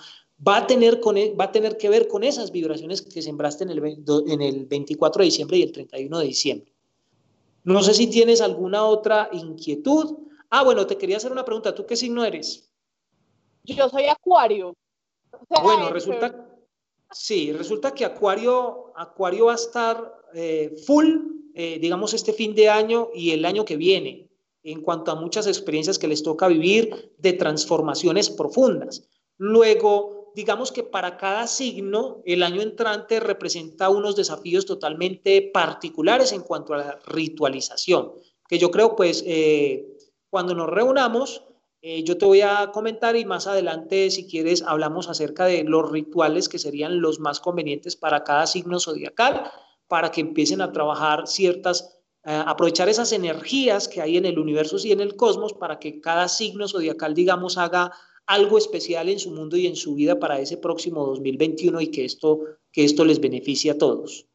[0.46, 3.64] va a tener, con, e, va a tener que ver con esas vibraciones que sembraste
[3.64, 6.74] en el, en el 24 de diciembre y el 31 de diciembre.
[7.64, 10.18] No sé si tienes alguna otra inquietud.
[10.50, 11.74] Ah, bueno, te quería hacer una pregunta.
[11.74, 12.73] ¿Tú qué signo eres?
[13.64, 14.76] Yo soy Acuario.
[15.62, 16.50] bueno, resulta,
[17.12, 21.08] sí, resulta que Acuario, Acuario va a estar eh, full,
[21.54, 24.30] eh, digamos, este fin de año y el año que viene,
[24.64, 29.08] en cuanto a muchas experiencias que les toca vivir de transformaciones profundas.
[29.38, 36.42] Luego, digamos que para cada signo, el año entrante representa unos desafíos totalmente particulares en
[36.42, 38.14] cuanto a la ritualización,
[38.48, 39.88] que yo creo, pues, eh,
[40.30, 41.44] cuando nos reunamos,
[41.86, 45.92] eh, yo te voy a comentar y más adelante, si quieres, hablamos acerca de los
[45.92, 49.52] rituales que serían los más convenientes para cada signo zodiacal,
[49.90, 54.78] para que empiecen a trabajar ciertas, eh, aprovechar esas energías que hay en el universo
[54.82, 57.92] y en el cosmos para que cada signo zodiacal, digamos, haga
[58.28, 62.06] algo especial en su mundo y en su vida para ese próximo 2021 y que
[62.06, 62.40] esto,
[62.72, 64.26] que esto les beneficie a todos.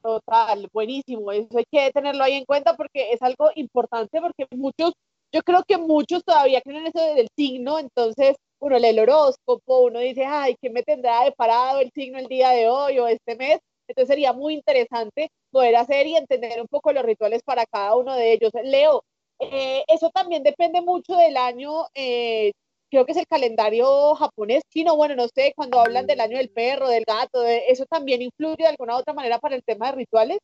[0.00, 1.32] Total, buenísimo.
[1.32, 4.92] Eso hay que tenerlo ahí en cuenta porque es algo importante porque muchos
[5.32, 9.80] yo creo que muchos todavía creen en eso del signo, entonces uno lee el horóscopo,
[9.80, 13.08] uno dice, ay, ¿qué me tendrá de parado el signo el día de hoy o
[13.08, 13.58] este mes?
[13.88, 18.14] Entonces sería muy interesante poder hacer y entender un poco los rituales para cada uno
[18.14, 18.52] de ellos.
[18.62, 19.04] Leo,
[19.40, 22.52] eh, eso también depende mucho del año, eh,
[22.90, 26.50] creo que es el calendario japonés, chino, bueno, no sé, cuando hablan del año del
[26.50, 29.96] perro, del gato, ¿eso también influye de alguna u otra manera para el tema de
[29.96, 30.38] rituales?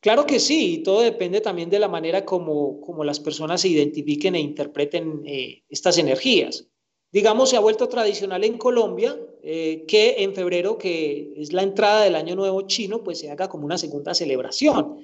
[0.00, 4.34] Claro que sí, todo depende también de la manera como, como las personas se identifiquen
[4.34, 6.68] e interpreten eh, estas energías.
[7.10, 12.02] Digamos, se ha vuelto tradicional en Colombia eh, que en febrero, que es la entrada
[12.02, 14.98] del Año Nuevo chino, pues se haga como una segunda celebración.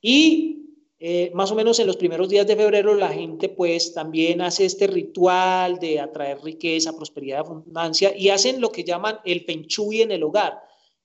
[0.00, 0.62] Y
[0.98, 4.64] eh, más o menos en los primeros días de febrero la gente pues también hace
[4.64, 10.12] este ritual de atraer riqueza, prosperidad, abundancia y hacen lo que llaman el feng en
[10.12, 10.62] el hogar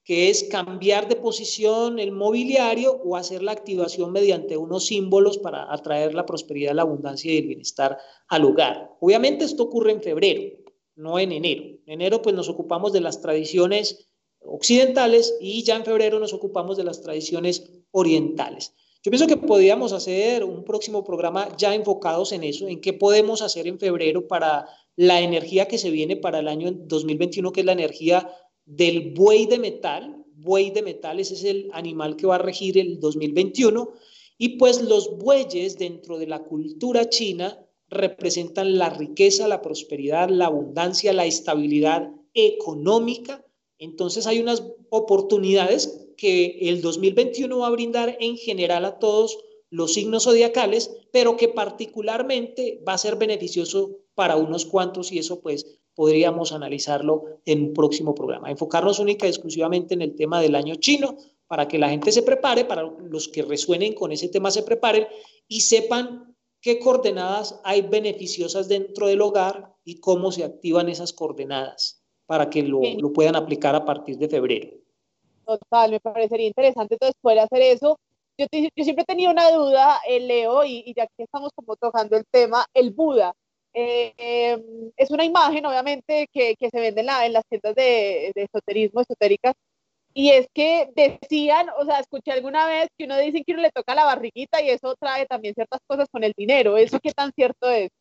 [0.07, 5.71] que es cambiar de posición el mobiliario o hacer la activación mediante unos símbolos para
[5.71, 7.97] atraer la prosperidad, la abundancia y el bienestar
[8.29, 8.95] al hogar.
[9.01, 10.59] Obviamente esto ocurre en febrero,
[10.95, 11.63] no en enero.
[11.85, 14.07] En enero pues nos ocupamos de las tradiciones
[14.39, 18.73] occidentales y ya en febrero nos ocupamos de las tradiciones orientales.
[19.03, 23.41] Yo pienso que podríamos hacer un próximo programa ya enfocados en eso, en qué podemos
[23.41, 27.65] hacer en febrero para la energía que se viene para el año 2021, que es
[27.65, 28.31] la energía
[28.67, 30.23] del buey de metal.
[30.35, 33.89] Buey de metal, ese es el animal que va a regir el 2021.
[34.37, 37.59] Y pues los bueyes dentro de la cultura china
[37.89, 43.43] representan la riqueza, la prosperidad, la abundancia, la estabilidad económica.
[43.79, 49.37] Entonces hay unas oportunidades que el 2021 va a brindar en general a todos
[49.69, 55.41] los signos zodiacales, pero que particularmente va a ser beneficioso para unos cuantos y eso
[55.41, 58.51] pues podríamos analizarlo en un próximo programa.
[58.51, 61.17] Enfocarnos única y exclusivamente en el tema del año chino
[61.47, 65.07] para que la gente se prepare, para los que resuenen con ese tema se preparen
[65.47, 72.03] y sepan qué coordenadas hay beneficiosas dentro del hogar y cómo se activan esas coordenadas
[72.27, 74.69] para que lo, lo puedan aplicar a partir de febrero.
[75.47, 77.97] Total, me parecería interesante entonces poder hacer eso.
[78.37, 82.15] Yo, yo siempre tenía una duda, eh, Leo, y, y ya que estamos como tocando
[82.15, 83.33] el tema, el Buda.
[83.73, 88.43] Eh, es una imagen, obviamente, que, se vende en, la, en, las tiendas de, de,
[88.43, 89.53] esoterismo, esotéricas,
[90.13, 93.71] y es que decían, o sea, escuché alguna vez que uno dice que uno le
[93.71, 96.75] toca la barriguita y eso trae también ciertas cosas con el dinero.
[96.75, 97.91] ¿Eso qué tan cierto es?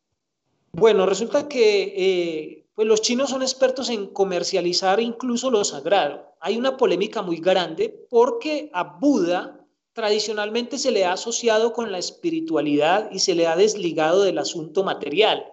[0.72, 6.34] Bueno, resulta que eh, pues los chinos son expertos en comercializar incluso lo sagrado.
[6.40, 9.60] Hay una polémica muy grande porque a Buda
[9.92, 14.84] tradicionalmente se le ha asociado con la espiritualidad y se le ha desligado del asunto
[14.84, 15.46] material.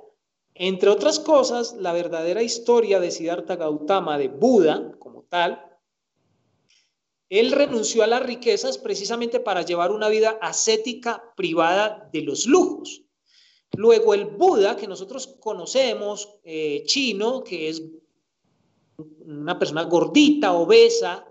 [0.56, 5.74] Entre otras cosas, la verdadera historia de Siddhartha Gautama, de Buda como tal,
[7.30, 13.02] él renunció a las riquezas precisamente para llevar una vida ascética privada de los lujos.
[13.76, 17.82] Luego el Buda, que nosotros conocemos, eh, chino, que es
[19.26, 21.26] una persona gordita, obesa,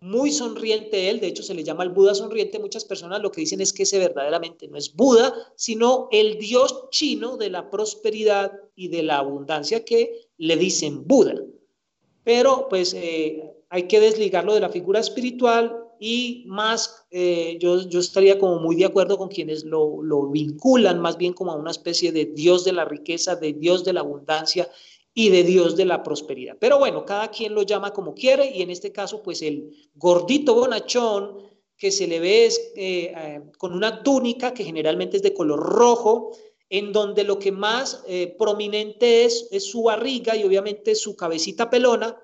[0.00, 3.40] muy sonriente él, de hecho se le llama el Buda sonriente, muchas personas lo que
[3.40, 8.52] dicen es que ese verdaderamente no es Buda, sino el dios chino de la prosperidad
[8.76, 11.34] y de la abundancia que le dicen Buda.
[12.22, 17.98] Pero pues eh, hay que desligarlo de la figura espiritual y más eh, yo, yo,
[17.98, 21.72] estaría como muy de acuerdo con quienes lo, lo, vinculan más bien como a una
[21.72, 24.68] especie de Dios de la riqueza, de Dios de la abundancia
[25.18, 26.56] y de Dios de la prosperidad.
[26.60, 30.54] Pero bueno, cada quien lo llama como quiere y en este caso pues el gordito
[30.54, 31.38] bonachón
[31.76, 35.58] que se le ve es, eh, eh, con una túnica que generalmente es de color
[35.58, 36.30] rojo,
[36.70, 38.04] en donde lo que más
[38.38, 42.16] prominente es, es su barriga y obviamente su cabecita pelona,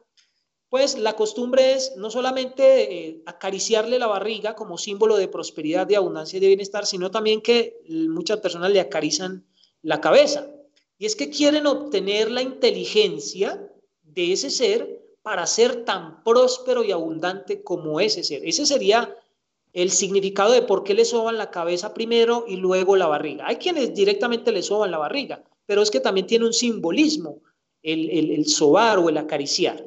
[0.69, 5.97] pues la costumbre es no solamente eh, acariciarle la barriga como símbolo de prosperidad, de
[5.97, 9.45] abundancia y de bienestar, sino también que muchas personas le acarician
[9.83, 10.54] la cabeza.
[10.99, 13.69] Y es que quieren obtener la inteligencia
[14.03, 18.43] de ese ser para ser tan próspero y abundante como ese ser.
[18.45, 19.17] Ese sería
[19.73, 23.47] el significado de por qué le soban la cabeza primero y luego la barriga.
[23.47, 27.43] Hay quienes directamente le soban la barriga, pero es que también tiene un simbolismo
[27.83, 29.85] el, el, el sobar o el acariciar.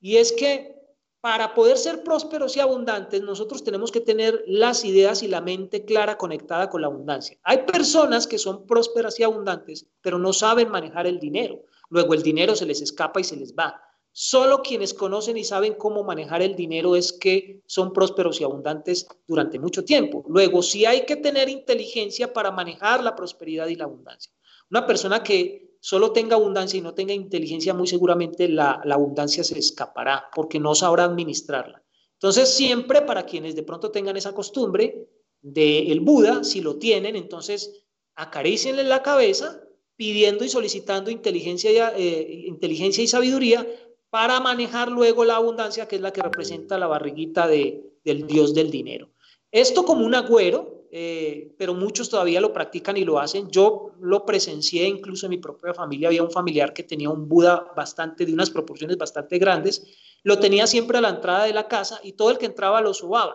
[0.00, 0.75] Y es que
[1.20, 5.84] para poder ser prósperos y abundantes, nosotros tenemos que tener las ideas y la mente
[5.84, 7.38] clara conectada con la abundancia.
[7.42, 11.64] Hay personas que son prósperas y abundantes, pero no saben manejar el dinero.
[11.88, 13.80] Luego el dinero se les escapa y se les va.
[14.18, 19.06] Solo quienes conocen y saben cómo manejar el dinero es que son prósperos y abundantes
[19.26, 20.24] durante mucho tiempo.
[20.28, 24.32] Luego, sí hay que tener inteligencia para manejar la prosperidad y la abundancia.
[24.70, 29.56] Una persona que solo tenga abundancia y no tenga inteligencia, muy seguramente la, abundancia se
[29.56, 31.80] escapará porque no sabrá administrarla.
[32.14, 35.06] Entonces, siempre para quienes de pronto tengan esa costumbre
[35.40, 37.84] del Buda, si lo tienen, entonces
[38.16, 39.62] acaricienle la cabeza
[39.94, 43.64] pidiendo y solicitando inteligencia y, eh, inteligencia y sabiduría
[44.10, 48.54] para manejar luego la abundancia, que es la que representa la barriguita de, del dios
[48.54, 49.12] del dinero.
[49.52, 53.50] Esto como un agüero, eh, pero muchos todavía lo practican y lo hacen.
[53.50, 56.08] Yo lo presencié incluso en mi propia familia.
[56.08, 59.86] Había un familiar que tenía un Buda bastante, de unas proporciones bastante grandes.
[60.22, 62.94] Lo tenía siempre a la entrada de la casa y todo el que entraba lo
[62.94, 63.34] sobaba.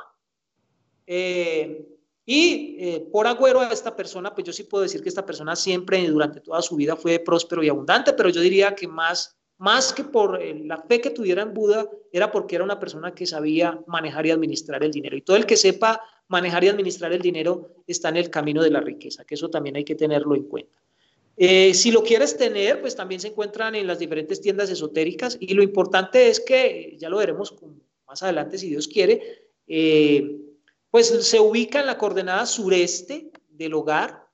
[1.05, 1.87] Eh,
[2.25, 5.55] y eh, por agüero a esta persona, pues yo sí puedo decir que esta persona
[5.55, 9.91] siempre, durante toda su vida, fue próspero y abundante, pero yo diría que más, más
[9.91, 13.81] que por la fe que tuviera en Buda, era porque era una persona que sabía
[13.87, 15.17] manejar y administrar el dinero.
[15.17, 16.01] Y todo el que sepa
[16.31, 19.75] manejar y administrar el dinero está en el camino de la riqueza, que eso también
[19.75, 20.79] hay que tenerlo en cuenta.
[21.35, 25.53] Eh, si lo quieres tener, pues también se encuentran en las diferentes tiendas esotéricas y
[25.53, 27.53] lo importante es que, ya lo veremos
[28.07, 30.37] más adelante si Dios quiere, eh,
[30.89, 34.25] pues se ubica en la coordenada sureste del hogar,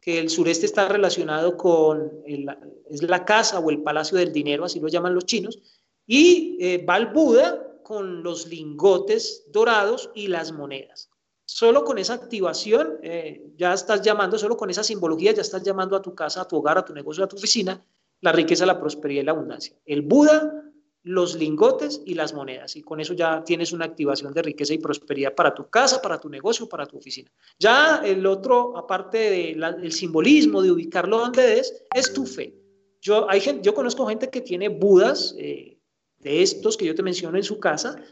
[0.00, 4.80] que el sureste está relacionado con, es la casa o el palacio del dinero, así
[4.80, 5.58] lo llaman los chinos,
[6.06, 11.10] y eh, va el Buda con los lingotes dorados y las monedas.
[11.46, 15.96] Solo con esa activación eh, ya estás llamando, solo con esa simbología ya estás llamando
[15.96, 17.84] a tu casa, a tu hogar, a tu negocio, a tu oficina,
[18.20, 19.76] la riqueza, la prosperidad y la abundancia.
[19.84, 20.64] El Buda,
[21.04, 22.76] los lingotes y las monedas.
[22.76, 26.18] Y con eso ya tienes una activación de riqueza y prosperidad para tu casa, para
[26.18, 27.30] tu negocio, para tu oficina.
[27.58, 32.54] Ya el otro, aparte del simbolismo de ubicarlo donde es, es tu fe.
[33.02, 35.78] Yo, hay gente, yo conozco gente que tiene Budas eh,
[36.20, 38.02] de estos que yo te menciono en su casa,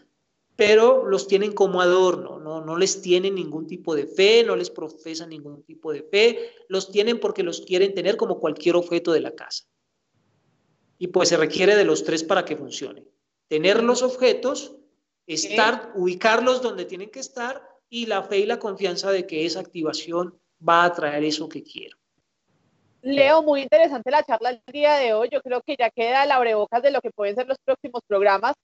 [0.64, 2.64] pero los tienen como adorno, ¿no?
[2.64, 6.92] no les tienen ningún tipo de fe, no les profesan ningún tipo de fe, los
[6.92, 9.64] tienen porque los quieren tener como cualquier objeto de la casa.
[10.98, 13.04] Y pues se requiere de los tres para que funcione.
[13.48, 14.76] Tener los objetos,
[15.26, 19.58] estar, ubicarlos donde tienen que estar y la fe y la confianza de que esa
[19.58, 21.98] activación va a traer eso que quiero.
[23.00, 25.28] Leo, muy interesante la charla el día de hoy.
[25.32, 28.54] Yo creo que ya queda la abrebocas de lo que pueden ser los próximos programas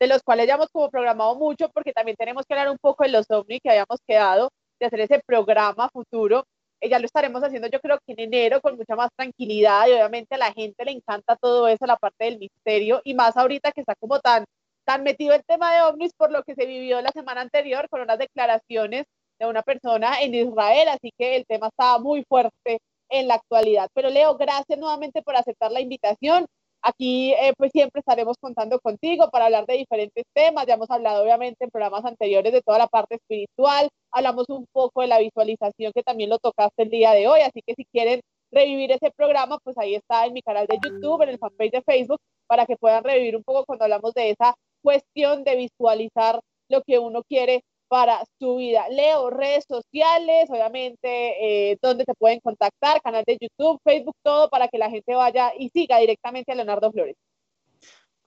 [0.00, 3.04] de los cuales ya hemos como programado mucho, porque también tenemos que hablar un poco
[3.04, 6.44] de los ovnis que habíamos quedado, de hacer ese programa futuro.
[6.80, 9.92] Eh, ya lo estaremos haciendo yo creo que en enero con mucha más tranquilidad y
[9.92, 13.72] obviamente a la gente le encanta todo eso, la parte del misterio y más ahorita
[13.72, 14.44] que está como tan,
[14.84, 18.00] tan metido el tema de ovnis por lo que se vivió la semana anterior con
[18.02, 19.06] unas declaraciones
[19.38, 23.88] de una persona en Israel, así que el tema estaba muy fuerte en la actualidad.
[23.94, 26.46] Pero Leo, gracias nuevamente por aceptar la invitación.
[26.82, 30.66] Aquí eh, pues siempre estaremos contando contigo para hablar de diferentes temas.
[30.66, 33.88] Ya hemos hablado obviamente en programas anteriores de toda la parte espiritual.
[34.12, 37.40] Hablamos un poco de la visualización que también lo tocaste el día de hoy.
[37.40, 38.20] Así que si quieren
[38.50, 41.82] revivir ese programa, pues ahí está en mi canal de YouTube, en el fanpage de
[41.82, 46.82] Facebook, para que puedan revivir un poco cuando hablamos de esa cuestión de visualizar lo
[46.82, 48.88] que uno quiere para su vida.
[48.90, 54.68] Leo, redes sociales, obviamente, eh, donde te pueden contactar, canal de YouTube, Facebook, todo para
[54.68, 57.16] que la gente vaya y siga directamente a Leonardo Flores.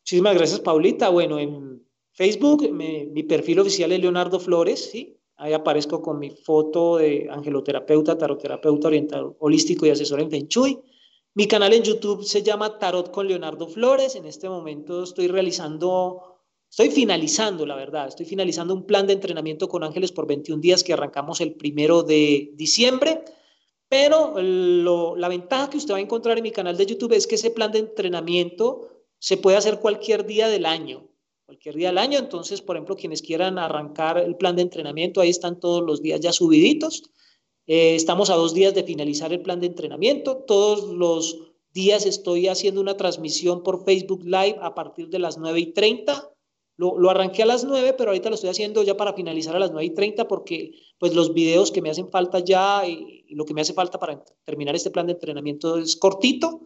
[0.02, 1.10] Muchísimas gracias, Paulita.
[1.10, 4.92] Bueno, en Facebook mi perfil oficial es Leonardo Flores.
[5.38, 10.80] Ahí aparezco con mi foto de angeloterapeuta, taroterapeuta oriental holístico y asesor en Feng Shui.
[11.34, 14.16] Mi canal en YouTube se llama Tarot con Leonardo Flores.
[14.16, 16.31] En este momento estoy realizando
[16.72, 20.86] Estoy finalizando, la verdad, estoy finalizando un plan de entrenamiento con ángeles por 21 días
[20.86, 23.26] que arrancamos el primero de diciembre,
[23.90, 27.36] pero la ventaja que usted va a encontrar en mi canal de YouTube es que
[27.36, 28.88] ese plan de entrenamiento
[29.20, 31.10] se puede hacer cualquier día del año,
[31.46, 32.18] cualquier día del año.
[32.18, 36.22] Entonces, por ejemplo, quienes quieran arrancar el plan de entrenamiento, ahí están todos los días
[36.22, 37.04] ya subiditos.
[37.68, 40.38] Eh, estamos a dos días de finalizar el plan de entrenamiento.
[40.38, 41.38] Todos los
[41.74, 46.31] días estoy haciendo una transmisión por Facebook Live a partir de las 9 y 30
[46.82, 49.72] lo, arranqué a las 9, pero ahorita lo estoy haciendo ya para finalizar a las
[49.72, 53.54] 9 y 30 porque pues los videos que me hacen falta ya y, lo que
[53.54, 56.62] me hace falta para terminar este plan de entrenamiento es cortito.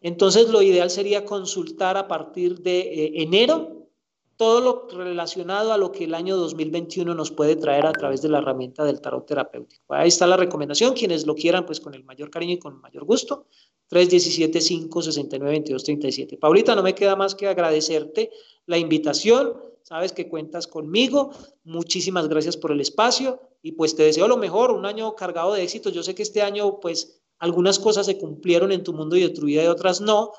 [0.00, 3.88] Entonces, lo ideal sería consultar a partir de eh, enero
[4.36, 8.28] todo lo relacionado a lo que el año 2021 nos puede traer a través de
[8.28, 9.82] la herramienta del tarot terapéutico.
[9.88, 10.94] Ahí está la recomendación.
[10.94, 13.48] Quienes lo quieran, pues con el mayor cariño y con mayor gusto.
[13.90, 16.38] 317-569-2237.
[16.38, 18.30] Paulita, no me queda más que agradecerte
[18.66, 19.54] la invitación.
[19.82, 21.32] Sabes que cuentas conmigo.
[21.64, 25.62] Muchísimas gracias por el espacio y pues te deseo lo mejor, un año cargado de
[25.62, 25.90] éxito.
[25.90, 29.30] Yo sé que este año pues algunas cosas se cumplieron en tu mundo y de
[29.30, 30.32] tu vida y otras no,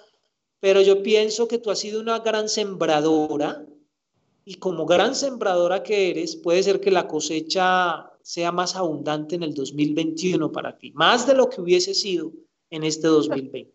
[0.60, 3.66] pero yo pienso que tú has sido una gran sembradora
[4.46, 9.44] y como gran sembradora que eres, puede ser que la cosecha sea más abundante en
[9.44, 12.32] el 2021 para ti, más de lo que hubiese sido
[12.70, 13.74] en este 2020.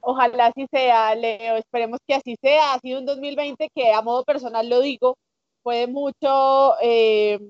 [0.00, 2.74] Ojalá así sea, Leo, esperemos que así sea.
[2.74, 5.16] Ha sido un 2020 que a modo personal lo digo,
[5.62, 6.74] fue mucho...
[6.82, 7.40] Eh,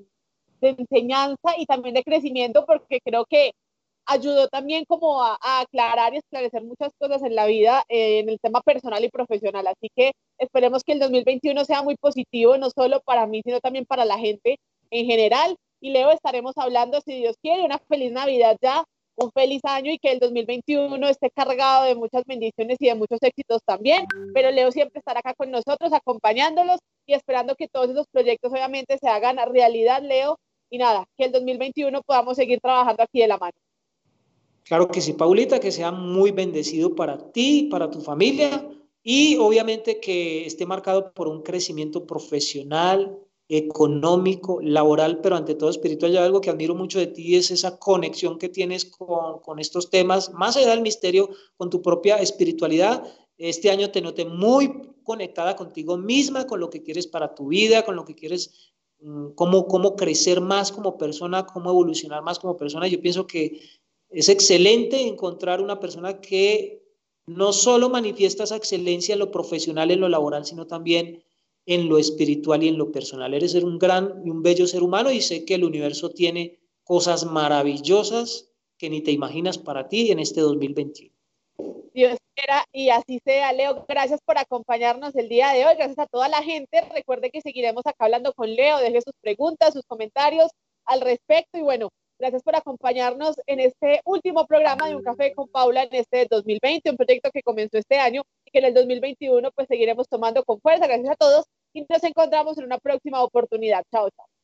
[0.66, 3.52] de enseñanza y también de crecimiento, porque creo que
[4.06, 8.38] ayudó también como a, aclarar y esclarecer muchas cosas en la vida, eh, en el
[8.40, 9.66] tema personal y profesional.
[9.66, 13.84] Así que esperemos que el 2021 sea muy positivo, no solo para mí, sino también
[13.84, 14.58] para la gente
[14.90, 15.56] en general.
[15.80, 18.84] Y Leo, estaremos hablando, si Dios quiere, una feliz Navidad ya,
[19.16, 23.18] un feliz año y que el 2021 esté cargado de muchas bendiciones y de muchos
[23.22, 24.06] éxitos también.
[24.34, 28.98] Pero Leo siempre estará acá con nosotros, acompañándolos y esperando que todos esos proyectos obviamente
[28.98, 30.38] se hagan realidad, Leo,
[30.70, 33.56] y nada, que el 2021 podamos seguir trabajando aquí de la mano.
[34.64, 38.68] Claro que sí, Paulita, que sea muy bendecido para ti, para tu familia
[39.02, 43.16] y obviamente que esté marcado por un crecimiento profesional,
[43.48, 46.10] económico, laboral, pero ante todo espiritual.
[46.10, 49.90] Ya algo que admiro mucho de ti es esa conexión que tienes con, con estos
[49.90, 53.04] temas, más allá del misterio, con tu propia espiritualidad.
[53.38, 57.84] Este año te noté muy conectada contigo misma, con lo que quieres para tu vida,
[57.84, 58.72] con lo que quieres
[59.34, 62.88] cómo, cómo crecer más como persona, cómo evolucionar más como persona.
[62.88, 63.60] Yo pienso que
[64.10, 66.82] es excelente encontrar una persona que
[67.26, 71.24] no solo manifiesta esa excelencia en lo profesional, en lo laboral, sino también
[71.66, 73.34] en lo espiritual y en lo personal.
[73.34, 77.26] Eres un gran y un bello ser humano y sé que el universo tiene cosas
[77.26, 81.12] maravillosas que ni te imaginas para ti en este 2021.
[81.92, 82.15] Dios
[82.72, 83.52] y así sea.
[83.52, 85.74] Leo, gracias por acompañarnos el día de hoy.
[85.76, 86.82] Gracias a toda la gente.
[86.94, 88.78] Recuerde que seguiremos acá hablando con Leo.
[88.78, 90.50] Deje sus preguntas, sus comentarios
[90.84, 91.58] al respecto.
[91.58, 95.94] Y bueno, gracias por acompañarnos en este último programa de Un Café con Paula en
[95.94, 100.08] este 2020, un proyecto que comenzó este año y que en el 2021 pues seguiremos
[100.08, 100.86] tomando con fuerza.
[100.86, 103.82] Gracias a todos y nos encontramos en una próxima oportunidad.
[103.90, 104.35] Chao, chao.